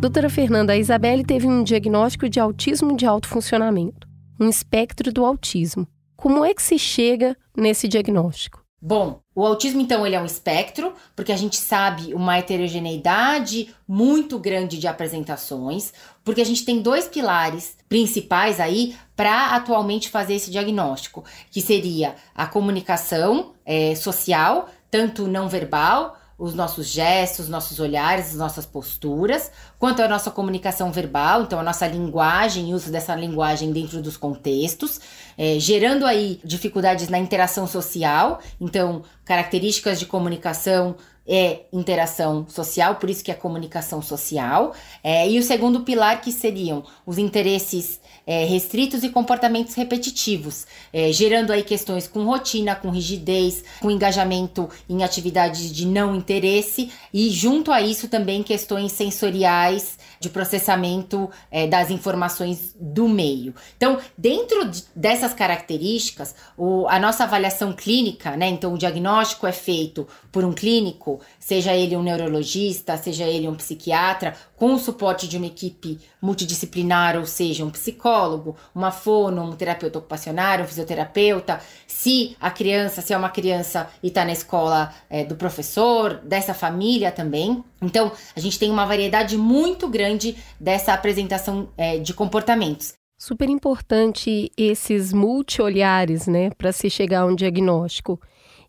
Doutora 0.06 0.30
Fernanda, 0.30 0.72
a 0.72 0.76
Isabelle 0.76 1.24
teve 1.24 1.48
um 1.48 1.64
diagnóstico 1.64 2.28
de 2.28 2.38
autismo 2.38 2.96
de 2.96 3.04
alto 3.04 3.26
funcionamento, 3.26 4.06
um 4.38 4.48
espectro 4.48 5.12
do 5.12 5.26
autismo. 5.26 5.84
Como 6.16 6.44
é 6.44 6.54
que 6.54 6.62
se 6.62 6.78
chega 6.78 7.36
nesse 7.56 7.88
diagnóstico? 7.88 8.62
Bom, 8.80 9.18
o 9.34 9.44
autismo 9.44 9.80
então 9.80 10.06
ele 10.06 10.14
é 10.14 10.20
um 10.20 10.24
espectro, 10.24 10.92
porque 11.16 11.32
a 11.32 11.36
gente 11.36 11.56
sabe 11.56 12.14
uma 12.14 12.38
heterogeneidade 12.38 13.74
muito 13.86 14.38
grande 14.38 14.78
de 14.78 14.86
apresentações, 14.86 15.92
porque 16.22 16.40
a 16.40 16.46
gente 16.46 16.64
tem 16.64 16.80
dois 16.80 17.08
pilares 17.08 17.76
principais 17.88 18.60
aí 18.60 18.94
para 19.16 19.56
atualmente 19.56 20.08
fazer 20.08 20.34
esse 20.34 20.52
diagnóstico, 20.52 21.24
que 21.50 21.60
seria 21.60 22.14
a 22.32 22.46
comunicação 22.46 23.54
é, 23.64 23.96
social, 23.96 24.68
tanto 24.88 25.26
não 25.26 25.48
verbal 25.48 26.16
os 26.38 26.55
nossos 26.55 26.87
gestos, 26.87 27.49
nossos 27.49 27.81
olhares, 27.81 28.27
as 28.27 28.35
nossas 28.35 28.66
posturas, 28.66 29.51
quanto 29.79 30.03
à 30.03 30.09
nossa 30.09 30.31
comunicação 30.31 30.92
verbal, 30.92 31.42
então 31.42 31.59
a 31.59 31.62
nossa 31.62 31.87
linguagem, 31.87 32.75
uso 32.75 32.90
dessa 32.90 33.14
linguagem 33.14 33.72
dentro 33.72 34.03
dos 34.03 34.16
contextos, 34.16 35.01
é, 35.38 35.59
gerando 35.59 36.05
aí 36.05 36.38
dificuldades 36.44 37.09
na 37.09 37.18
interação 37.18 37.66
social, 37.66 38.40
então 38.61 39.03
características 39.25 39.99
de 39.99 40.07
comunicação 40.07 40.96
é 41.27 41.62
interação 41.72 42.46
social, 42.49 42.96
por 42.96 43.11
isso 43.11 43.25
que 43.25 43.33
é 43.33 43.35
comunicação 43.35 44.01
social. 44.01 44.72
É, 45.03 45.29
e 45.29 45.38
o 45.38 45.42
segundo 45.42 45.81
pilar 45.81 46.20
que 46.20 46.31
seriam 46.31 46.85
os 47.05 47.18
interesses 47.18 48.01
é, 48.26 48.44
restritos 48.44 49.04
e 49.04 49.08
comportamentos 49.08 49.74
repetitivos, 49.74 50.66
é, 50.92 51.12
gerando 51.12 51.52
aí 51.52 51.62
questões 51.62 52.08
com 52.08 52.24
rotina, 52.24 52.74
com 52.74 52.90
rigidez, 52.90 53.62
com 53.80 53.90
engajamento 53.90 54.68
em 54.88 55.04
atividades 55.04 55.72
de 55.72 55.86
não 55.86 56.16
interesse 56.16 56.90
e 57.14 57.30
junto 57.30 57.70
a 57.70 57.80
isso 57.80 58.08
também 58.08 58.42
questões 58.42 58.92
sensoriais 58.92 59.96
de 60.26 60.30
processamento 60.30 61.30
é, 61.50 61.66
das 61.66 61.90
informações 61.90 62.74
do 62.78 63.08
meio. 63.08 63.54
Então, 63.76 63.98
dentro 64.18 64.68
de, 64.68 64.84
dessas 64.94 65.32
características, 65.32 66.34
o, 66.56 66.86
a 66.88 66.98
nossa 66.98 67.22
avaliação 67.24 67.72
clínica, 67.72 68.36
né? 68.36 68.48
Então, 68.48 68.74
o 68.74 68.78
diagnóstico 68.78 69.46
é 69.46 69.52
feito 69.52 70.06
por 70.32 70.44
um 70.44 70.52
clínico, 70.52 71.20
seja 71.38 71.72
ele 71.74 71.96
um 71.96 72.02
neurologista, 72.02 72.96
seja 72.96 73.24
ele 73.24 73.48
um 73.48 73.54
psiquiatra, 73.54 74.34
com 74.56 74.74
o 74.74 74.78
suporte 74.78 75.28
de 75.28 75.36
uma 75.36 75.46
equipe 75.46 76.00
multidisciplinar, 76.20 77.16
ou 77.16 77.26
seja, 77.26 77.64
um 77.64 77.70
psicólogo, 77.70 78.56
uma 78.74 78.90
fono, 78.90 79.42
um 79.42 79.52
terapeuta 79.52 79.98
ocupacional, 79.98 80.60
um 80.60 80.66
fisioterapeuta, 80.66 81.60
se 81.86 82.36
a 82.40 82.50
criança, 82.50 83.00
se 83.00 83.12
é 83.12 83.16
uma 83.16 83.28
criança 83.28 83.88
e 84.02 84.08
está 84.08 84.24
na 84.24 84.32
escola 84.32 84.92
é, 85.08 85.24
do 85.24 85.36
professor, 85.36 86.14
dessa 86.14 86.52
família 86.52 87.12
também. 87.12 87.62
Então, 87.80 88.10
a 88.34 88.40
gente 88.40 88.58
tem 88.58 88.70
uma 88.70 88.86
variedade 88.86 89.36
muito 89.36 89.88
grande 89.88 90.36
dessa 90.58 90.92
apresentação 90.92 91.68
é, 91.76 91.98
de 91.98 92.14
comportamentos. 92.14 92.94
Super 93.18 93.48
importante 93.48 94.50
esses 94.56 95.12
multi-olhares, 95.12 96.26
né, 96.26 96.50
para 96.50 96.72
se 96.72 96.90
chegar 96.90 97.20
a 97.20 97.26
um 97.26 97.34
diagnóstico. 97.34 98.20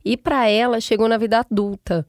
E 0.04 0.16
para 0.16 0.48
ela, 0.48 0.80
chegou 0.80 1.08
na 1.08 1.18
vida 1.18 1.40
adulta. 1.40 2.06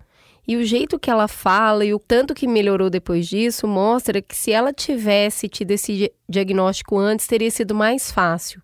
E 0.47 0.57
o 0.57 0.65
jeito 0.65 0.99
que 0.99 1.11
ela 1.11 1.29
fala 1.29 1.85
e 1.85 1.93
o 1.93 1.99
tanto 1.99 2.35
que 2.35 2.47
melhorou 2.47 2.89
depois 2.89 3.27
disso 3.29 3.67
mostra 3.69 4.23
que 4.23 4.35
se 4.35 4.51
ela 4.51 4.73
tivesse 4.73 5.47
tido 5.47 5.73
esse 5.73 6.11
diagnóstico 6.27 6.97
antes, 6.97 7.27
teria 7.27 7.51
sido 7.51 7.75
mais 7.75 8.11
fácil. 8.11 8.63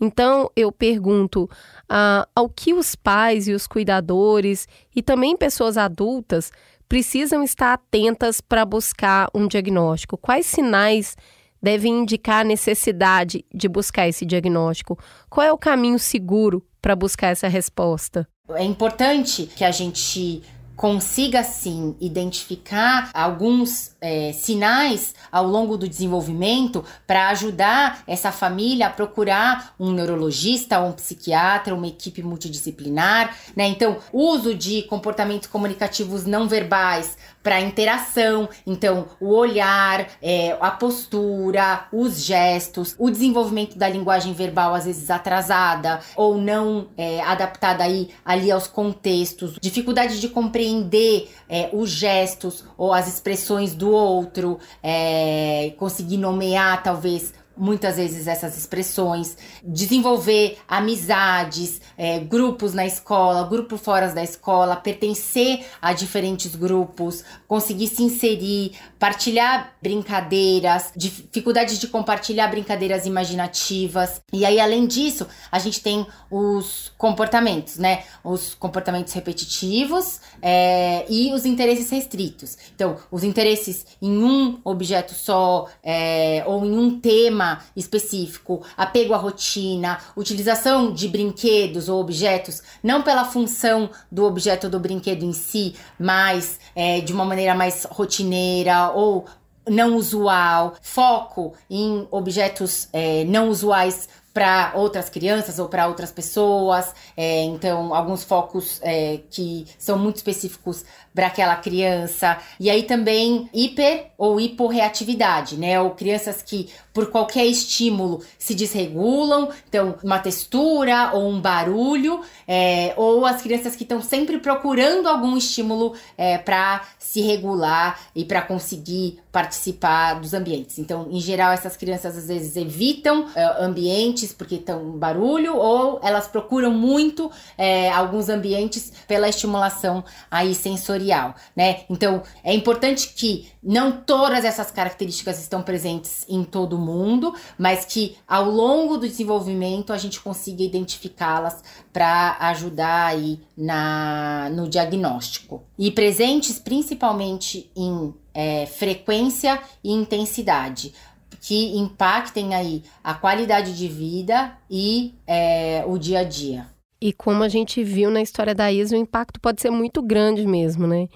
Então, 0.00 0.50
eu 0.56 0.72
pergunto 0.72 1.48
ah, 1.88 2.26
ao 2.34 2.48
que 2.48 2.72
os 2.72 2.94
pais 2.94 3.48
e 3.48 3.52
os 3.52 3.66
cuidadores 3.66 4.66
e 4.94 5.02
também 5.02 5.36
pessoas 5.36 5.76
adultas 5.76 6.50
precisam 6.88 7.42
estar 7.42 7.72
atentas 7.72 8.40
para 8.40 8.64
buscar 8.64 9.28
um 9.34 9.46
diagnóstico? 9.46 10.16
Quais 10.16 10.46
sinais 10.46 11.16
devem 11.62 12.00
indicar 12.00 12.40
a 12.40 12.44
necessidade 12.44 13.44
de 13.52 13.68
buscar 13.68 14.08
esse 14.08 14.24
diagnóstico? 14.24 14.98
Qual 15.28 15.46
é 15.46 15.52
o 15.52 15.58
caminho 15.58 15.98
seguro 15.98 16.64
para 16.80 16.94
buscar 16.94 17.28
essa 17.28 17.48
resposta? 17.48 18.28
É 18.50 18.62
importante 18.62 19.46
que 19.46 19.64
a 19.64 19.72
gente 19.72 20.42
consiga 20.76 21.42
sim 21.42 21.96
identificar 21.98 23.10
alguns 23.14 23.96
é, 24.00 24.32
sinais 24.32 25.14
ao 25.32 25.46
longo 25.46 25.76
do 25.76 25.88
desenvolvimento 25.88 26.84
para 27.06 27.30
ajudar 27.30 28.02
essa 28.06 28.30
família 28.30 28.86
a 28.86 28.90
procurar 28.90 29.74
um 29.80 29.90
neurologista, 29.90 30.80
um 30.80 30.92
psiquiatra, 30.92 31.74
uma 31.74 31.86
equipe 31.86 32.22
multidisciplinar, 32.22 33.34
né? 33.56 33.66
Então, 33.66 33.96
uso 34.12 34.54
de 34.54 34.82
comportamentos 34.82 35.48
comunicativos 35.48 36.26
não 36.26 36.46
verbais 36.46 37.16
para 37.42 37.60
interação, 37.60 38.48
então 38.66 39.06
o 39.20 39.32
olhar, 39.32 40.08
é, 40.20 40.56
a 40.60 40.72
postura, 40.72 41.86
os 41.92 42.24
gestos, 42.24 42.96
o 42.98 43.08
desenvolvimento 43.08 43.78
da 43.78 43.88
linguagem 43.88 44.34
verbal 44.34 44.74
às 44.74 44.84
vezes 44.84 45.10
atrasada 45.10 46.00
ou 46.16 46.36
não 46.36 46.88
é, 46.98 47.20
adaptada 47.22 47.84
aí 47.84 48.10
ali 48.24 48.50
aos 48.50 48.66
contextos, 48.66 49.58
dificuldade 49.60 50.20
de 50.20 50.28
compreender 50.66 51.30
é, 51.48 51.70
os 51.72 51.90
gestos 51.90 52.64
ou 52.76 52.92
as 52.92 53.06
expressões 53.06 53.74
do 53.74 53.90
outro, 53.90 54.58
é, 54.82 55.72
conseguir 55.78 56.16
nomear 56.16 56.82
talvez 56.82 57.32
muitas 57.56 57.96
vezes 57.96 58.26
essas 58.26 58.56
expressões, 58.56 59.36
desenvolver 59.62 60.58
amizades, 60.68 61.80
é, 61.96 62.18
grupos 62.18 62.74
na 62.74 62.84
escola, 62.84 63.48
grupo 63.48 63.76
fora 63.76 64.08
da 64.12 64.22
escola, 64.22 64.76
pertencer 64.76 65.64
a 65.80 65.92
diferentes 65.92 66.54
grupos, 66.54 67.24
conseguir 67.48 67.88
se 67.88 68.02
inserir, 68.02 68.72
partilhar 68.98 69.74
brincadeiras, 69.82 70.92
dificuldades 70.96 71.78
de 71.78 71.88
compartilhar 71.88 72.48
brincadeiras 72.48 73.06
imaginativas. 73.06 74.20
E 74.32 74.44
aí, 74.44 74.60
além 74.60 74.86
disso, 74.86 75.26
a 75.50 75.58
gente 75.58 75.80
tem 75.80 76.06
os 76.30 76.92
comportamentos, 76.98 77.78
né? 77.78 78.04
Os 78.22 78.54
comportamentos 78.54 79.12
repetitivos 79.12 80.20
é, 80.42 81.04
e 81.08 81.32
os 81.32 81.46
interesses 81.46 81.90
restritos. 81.90 82.56
Então, 82.74 82.96
os 83.10 83.24
interesses 83.24 83.86
em 84.00 84.18
um 84.18 84.60
objeto 84.64 85.14
só 85.14 85.68
é, 85.82 86.42
ou 86.46 86.64
em 86.64 86.76
um 86.76 87.00
tema 87.00 87.45
específico, 87.74 88.62
apego 88.76 89.14
à 89.14 89.16
rotina, 89.16 89.98
utilização 90.16 90.92
de 90.92 91.08
brinquedos 91.08 91.88
ou 91.88 92.00
objetos, 92.00 92.62
não 92.82 93.02
pela 93.02 93.24
função 93.24 93.90
do 94.10 94.24
objeto 94.24 94.68
do 94.68 94.80
brinquedo 94.80 95.24
em 95.24 95.32
si, 95.32 95.74
mas 95.98 96.58
é, 96.74 97.00
de 97.00 97.12
uma 97.12 97.24
maneira 97.24 97.54
mais 97.54 97.86
rotineira 97.90 98.90
ou 98.90 99.26
não 99.68 99.96
usual, 99.96 100.74
foco 100.80 101.54
em 101.68 102.06
objetos 102.10 102.88
é, 102.92 103.24
não 103.24 103.48
usuais 103.48 104.08
para 104.36 104.72
outras 104.74 105.08
crianças 105.08 105.58
ou 105.58 105.66
para 105.66 105.88
outras 105.88 106.12
pessoas. 106.12 106.94
É, 107.16 107.42
então, 107.44 107.94
alguns 107.94 108.22
focos 108.22 108.78
é, 108.82 109.20
que 109.30 109.66
são 109.78 109.98
muito 109.98 110.16
específicos 110.16 110.84
para 111.16 111.28
aquela 111.28 111.56
criança. 111.56 112.38
E 112.60 112.68
aí 112.68 112.82
também 112.82 113.48
hiper 113.54 114.08
ou 114.18 114.38
hiporreatividade, 114.38 115.56
né? 115.56 115.80
Ou 115.80 115.90
crianças 115.92 116.42
que 116.42 116.68
por 116.92 117.10
qualquer 117.10 117.46
estímulo 117.46 118.22
se 118.38 118.54
desregulam, 118.54 119.48
então 119.68 119.96
uma 120.02 120.18
textura 120.18 121.12
ou 121.14 121.28
um 121.28 121.40
barulho, 121.40 122.20
é, 122.46 122.92
ou 122.96 123.26
as 123.26 123.42
crianças 123.42 123.74
que 123.74 123.82
estão 123.82 124.00
sempre 124.00 124.38
procurando 124.38 125.06
algum 125.06 125.36
estímulo 125.36 125.94
é, 126.16 126.38
para 126.38 126.82
se 126.98 127.20
regular 127.20 127.98
e 128.14 128.24
para 128.24 128.42
conseguir 128.42 129.18
participar 129.30 130.14
dos 130.14 130.32
ambientes. 130.32 130.78
Então, 130.78 131.08
em 131.10 131.20
geral, 131.20 131.52
essas 131.52 131.76
crianças 131.76 132.16
às 132.16 132.28
vezes 132.28 132.56
evitam 132.56 133.26
é, 133.34 133.62
ambientes 133.62 134.32
porque 134.32 134.54
estão 134.54 134.92
barulho, 134.92 135.56
ou 135.56 136.00
elas 136.02 136.26
procuram 136.26 136.70
muito 136.70 137.30
é, 137.58 137.90
alguns 137.90 138.30
ambientes 138.30 138.90
pela 139.06 139.28
estimulação 139.28 140.02
aí 140.30 140.54
sensorial, 140.54 141.05
né? 141.54 141.84
Então, 141.88 142.22
é 142.42 142.54
importante 142.54 143.12
que 143.14 143.48
não 143.62 143.92
todas 143.92 144.44
essas 144.44 144.70
características 144.70 145.40
estão 145.40 145.62
presentes 145.62 146.24
em 146.28 146.44
todo 146.44 146.78
mundo, 146.78 147.34
mas 147.58 147.84
que 147.84 148.16
ao 148.26 148.50
longo 148.50 148.96
do 148.96 149.08
desenvolvimento 149.08 149.92
a 149.92 149.98
gente 149.98 150.20
consiga 150.20 150.62
identificá-las 150.62 151.62
para 151.92 152.36
ajudar 152.40 153.06
aí 153.06 153.40
na, 153.56 154.48
no 154.52 154.68
diagnóstico. 154.68 155.62
E 155.78 155.90
presentes 155.90 156.58
principalmente 156.58 157.70
em 157.74 158.14
é, 158.34 158.66
frequência 158.66 159.60
e 159.82 159.92
intensidade 159.92 160.92
que 161.40 161.76
impactem 161.76 162.54
aí 162.54 162.82
a 163.04 163.14
qualidade 163.14 163.76
de 163.76 163.86
vida 163.86 164.56
e 164.68 165.14
é, 165.26 165.84
o 165.86 165.96
dia 165.96 166.20
a 166.20 166.24
dia. 166.24 166.75
E 167.00 167.12
como 167.12 167.42
a 167.42 167.48
gente 167.48 167.84
viu 167.84 168.10
na 168.10 168.22
história 168.22 168.54
da 168.54 168.72
Isa, 168.72 168.96
o 168.96 168.98
impacto 168.98 169.40
pode 169.40 169.60
ser 169.60 169.70
muito 169.70 170.02
grande 170.02 170.46
mesmo, 170.46 170.86
né? 170.86 171.08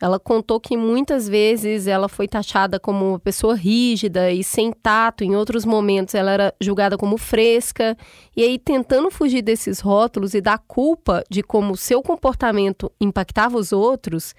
Ela 0.00 0.18
contou 0.18 0.60
que 0.60 0.76
muitas 0.76 1.28
vezes 1.28 1.88
ela 1.88 2.08
foi 2.08 2.28
taxada 2.28 2.78
como 2.78 3.10
uma 3.10 3.18
pessoa 3.18 3.54
rígida 3.56 4.30
e 4.30 4.44
sem 4.44 4.72
tato, 4.72 5.24
em 5.24 5.34
outros 5.34 5.64
momentos 5.64 6.14
ela 6.14 6.30
era 6.30 6.54
julgada 6.60 6.96
como 6.96 7.18
fresca. 7.18 7.96
E 8.36 8.42
aí, 8.42 8.58
tentando 8.58 9.10
fugir 9.10 9.42
desses 9.42 9.80
rótulos 9.80 10.34
e 10.34 10.40
da 10.40 10.56
culpa 10.56 11.24
de 11.28 11.42
como 11.42 11.76
seu 11.76 12.00
comportamento 12.00 12.92
impactava 13.00 13.58
os 13.58 13.72
outros, 13.72 14.34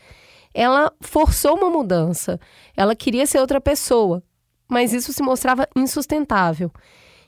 ela 0.54 0.94
forçou 1.02 1.58
uma 1.58 1.70
mudança. 1.70 2.40
Ela 2.76 2.96
queria 2.96 3.26
ser 3.26 3.40
outra 3.40 3.60
pessoa, 3.60 4.24
mas 4.68 4.94
isso 4.94 5.12
se 5.12 5.22
mostrava 5.22 5.68
insustentável. 5.76 6.72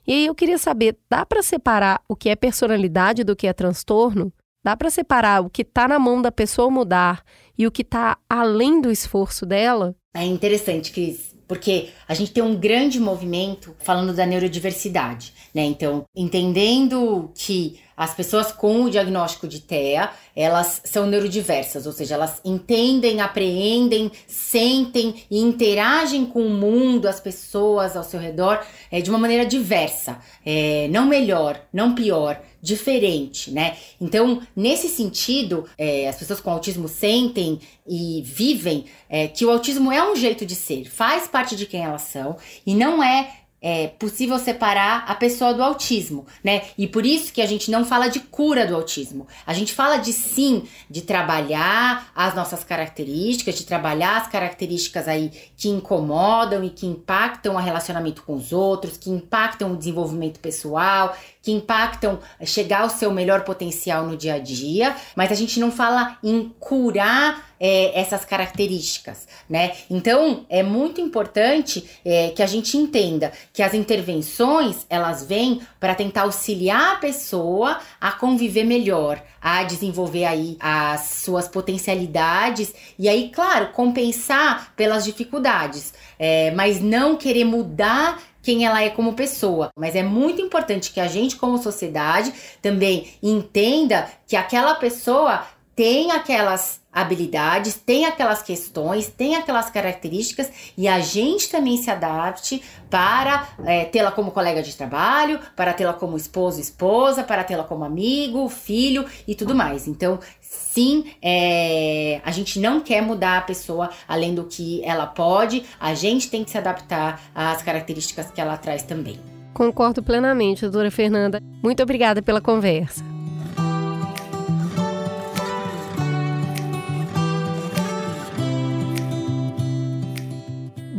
E 0.08 0.14
aí 0.14 0.26
eu 0.26 0.36
queria 0.36 0.58
saber, 0.58 0.98
dá 1.10 1.26
para 1.26 1.44
separar 1.44 2.02
o 2.08 2.16
que 2.16 2.30
é 2.30 2.36
personalidade 2.36 3.24
do 3.24 3.36
que 3.36 3.48
é 3.48 3.54
transtorno? 3.54 4.34
Dá 4.64 4.78
para 4.78 4.90
separar 4.90 5.44
o 5.44 5.50
que 5.50 5.64
está 5.64 5.88
na 5.88 5.98
mão 5.98 6.22
da 6.22 6.32
pessoa 6.32 6.70
mudar 6.70 7.24
e 7.58 7.66
o 7.66 7.72
que 7.72 7.82
está 7.82 8.18
além 8.30 8.80
do 8.80 8.92
esforço 8.92 9.46
dela? 9.46 9.96
É 10.14 10.24
interessante, 10.26 10.92
Cris, 10.92 11.36
porque 11.48 11.90
a 12.08 12.14
gente 12.14 12.32
tem 12.32 12.44
um 12.44 12.56
grande 12.56 13.00
movimento 13.00 13.76
falando 13.80 14.14
da 14.14 14.26
neurodiversidade, 14.26 15.34
né? 15.54 15.64
Então, 15.64 16.04
entendendo 16.16 17.32
que 17.36 17.80
as 18.02 18.16
pessoas 18.16 18.52
com 18.52 18.86
o 18.86 18.90
diagnóstico 18.90 19.48
de 19.48 19.60
TEA, 19.60 20.10
elas 20.36 20.82
são 20.86 21.06
neurodiversas, 21.06 21.86
ou 21.86 21.92
seja, 21.92 22.16
elas 22.16 22.42
entendem, 22.44 23.22
apreendem, 23.22 24.12
sentem 24.26 25.24
e 25.30 25.40
interagem 25.40 26.26
com 26.26 26.42
o 26.42 26.50
mundo, 26.50 27.08
as 27.08 27.20
pessoas 27.20 27.96
ao 27.96 28.04
seu 28.04 28.20
redor, 28.20 28.60
é, 28.92 29.02
de 29.02 29.10
uma 29.12 29.20
maneira 29.20 29.46
diversa, 29.46 30.18
é, 30.44 30.88
não 30.90 31.06
melhor, 31.06 31.62
não 31.72 31.94
pior, 31.94 32.42
diferente, 32.60 33.52
né? 33.52 33.78
Então, 34.00 34.42
nesse 34.56 34.88
sentido, 34.88 35.66
é, 35.78 36.08
as 36.08 36.16
pessoas 36.16 36.40
com 36.40 36.50
autismo 36.50 36.88
sentem 36.88 37.60
e 37.88 38.24
vivem 38.26 38.86
é, 39.08 39.28
que 39.28 39.46
o 39.46 39.52
autismo 39.52 39.92
é 39.92 40.12
um 40.12 40.16
jeito 40.16 40.44
de 40.44 40.56
ser, 40.56 40.90
faz 40.90 41.28
parte 41.28 41.56
de 41.56 41.68
quem 41.68 41.84
elas 41.84 42.04
são 42.04 42.38
e 42.66 42.74
não 42.74 43.04
é 43.04 43.41
é 43.62 43.88
possível 43.88 44.40
separar 44.40 45.06
a 45.08 45.14
pessoa 45.14 45.54
do 45.54 45.62
autismo, 45.62 46.26
né? 46.44 46.64
E 46.76 46.88
por 46.88 47.06
isso 47.06 47.32
que 47.32 47.42
a 47.42 47.46
gente 47.46 47.70
não 47.70 47.86
fala 47.86 48.08
de 48.08 48.20
cura 48.20 48.66
do 48.66 48.76
autismo. 48.76 49.28
A 49.46 49.54
gente 49.54 49.72
fala 49.72 49.98
de 49.98 50.12
sim, 50.12 50.64
de 50.90 51.04
trabalhar 51.04 52.12
as 52.16 52.34
nossas 52.34 52.64
características, 52.64 53.56
de 53.56 53.66
trabalhar 53.66 54.18
as 54.18 54.28
características 54.28 55.08
aí 55.08 55.32
que 55.56 55.70
incomodam 55.70 56.64
e 56.64 56.72
que 56.72 56.88
impactam 56.88 57.54
o 57.54 57.60
relacionamento 57.60 58.24
com 58.24 58.34
os 58.34 58.52
outros, 58.52 58.98
que 58.98 59.12
impactam 59.12 59.74
o 59.74 59.78
desenvolvimento 59.78 60.40
pessoal, 60.40 61.16
que 61.44 61.52
impactam 61.52 62.20
chegar 62.44 62.82
ao 62.82 62.90
seu 62.90 63.12
melhor 63.12 63.44
potencial 63.44 64.08
no 64.08 64.18
dia 64.18 64.36
a 64.36 64.40
dia, 64.40 64.96
mas 65.16 65.32
a 65.32 65.36
gente 65.36 65.60
não 65.60 65.72
fala 65.72 66.18
em 66.24 66.52
curar 66.60 67.51
é, 67.64 68.00
essas 68.00 68.26
características, 68.26 69.28
né? 69.48 69.74
Então 69.88 70.48
é 70.50 70.64
muito 70.64 71.00
importante 71.00 71.88
é, 72.04 72.30
que 72.30 72.42
a 72.42 72.48
gente 72.48 72.76
entenda 72.76 73.32
que 73.54 73.62
as 73.62 73.76
intervenções 73.76 74.88
elas 74.90 75.24
vêm 75.24 75.62
para 75.80 75.94
tentar 75.94 76.24
auxiliar 76.24 76.94
a 76.94 76.96
pessoa 76.96 77.80
a 78.00 78.12
conviver 78.14 78.64
melhor, 78.64 79.22
a 79.40 79.64
desenvolver 79.64 80.26
aí 80.26 80.58
as 80.60 81.02
suas 81.24 81.48
potencialidades 81.48 82.74
e 82.98 83.08
aí, 83.08 83.30
claro, 83.30 83.68
compensar 83.74 84.74
pelas 84.76 85.06
dificuldades, 85.06 85.94
é, 86.18 86.50
mas 86.52 86.82
não 86.82 87.16
querer 87.16 87.46
mudar 87.46 88.20
quem 88.42 88.66
ela 88.66 88.82
é 88.82 88.90
como 88.90 89.14
pessoa. 89.14 89.70
Mas 89.78 89.96
é 89.96 90.02
muito 90.02 90.42
importante 90.42 90.92
que 90.92 91.00
a 91.00 91.06
gente, 91.06 91.36
como 91.36 91.62
sociedade, 91.62 92.34
também 92.60 93.14
entenda 93.22 94.10
que 94.26 94.36
aquela 94.36 94.74
pessoa 94.74 95.46
tem 95.76 96.12
aquelas 96.12 96.81
habilidades, 96.92 97.76
tem 97.76 98.06
aquelas 98.06 98.42
questões, 98.42 99.08
tem 99.08 99.36
aquelas 99.36 99.70
características 99.70 100.52
e 100.78 100.88
a 100.88 101.00
gente 101.00 101.50
também 101.50 101.78
se 101.78 101.90
adapte 101.90 102.62
para 102.90 103.48
é, 103.66 103.86
tê-la 103.86 104.12
como 104.12 104.32
colega 104.32 104.62
de 104.62 104.76
trabalho, 104.76 105.40
para 105.56 105.74
tê-la 105.74 105.94
como 105.94 106.18
esposo, 106.18 106.60
esposa, 106.60 107.24
para 107.24 107.44
tê-la 107.44 107.64
como 107.64 107.86
amigo, 107.86 108.50
filho 108.50 109.06
e 109.28 109.34
tudo 109.34 109.56
mais. 109.56 109.88
Então, 109.88 110.20
sim, 110.42 111.06
é, 111.22 112.20
a 112.26 112.32
gente 112.32 112.60
não 112.60 112.82
quer 112.82 113.02
mudar 113.02 113.38
a 113.38 113.42
pessoa 113.42 113.90
além 114.08 114.36
do 114.36 114.44
que 114.44 114.84
ela 114.84 115.08
pode, 115.08 115.64
a 115.80 115.94
gente 115.94 116.30
tem 116.30 116.44
que 116.44 116.52
se 116.52 116.58
adaptar 116.58 117.22
às 117.34 117.62
características 117.62 118.30
que 118.32 118.42
ela 118.42 118.58
traz 118.58 118.84
também. 118.84 119.20
Concordo 119.54 120.02
plenamente, 120.02 120.62
doutora 120.62 120.90
Fernanda. 120.90 121.42
Muito 121.62 121.84
obrigada 121.84 122.22
pela 122.22 122.42
conversa. 122.42 123.04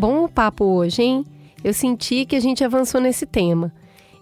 Bom 0.03 0.25
o 0.25 0.29
papo 0.29 0.65
hoje, 0.65 1.01
hein? 1.01 1.25
Eu 1.63 1.73
senti 1.73 2.27
que 2.27 2.35
a 2.35 2.41
gente 2.41 2.65
avançou 2.65 3.01
nesse 3.01 3.25
tema. 3.25 3.73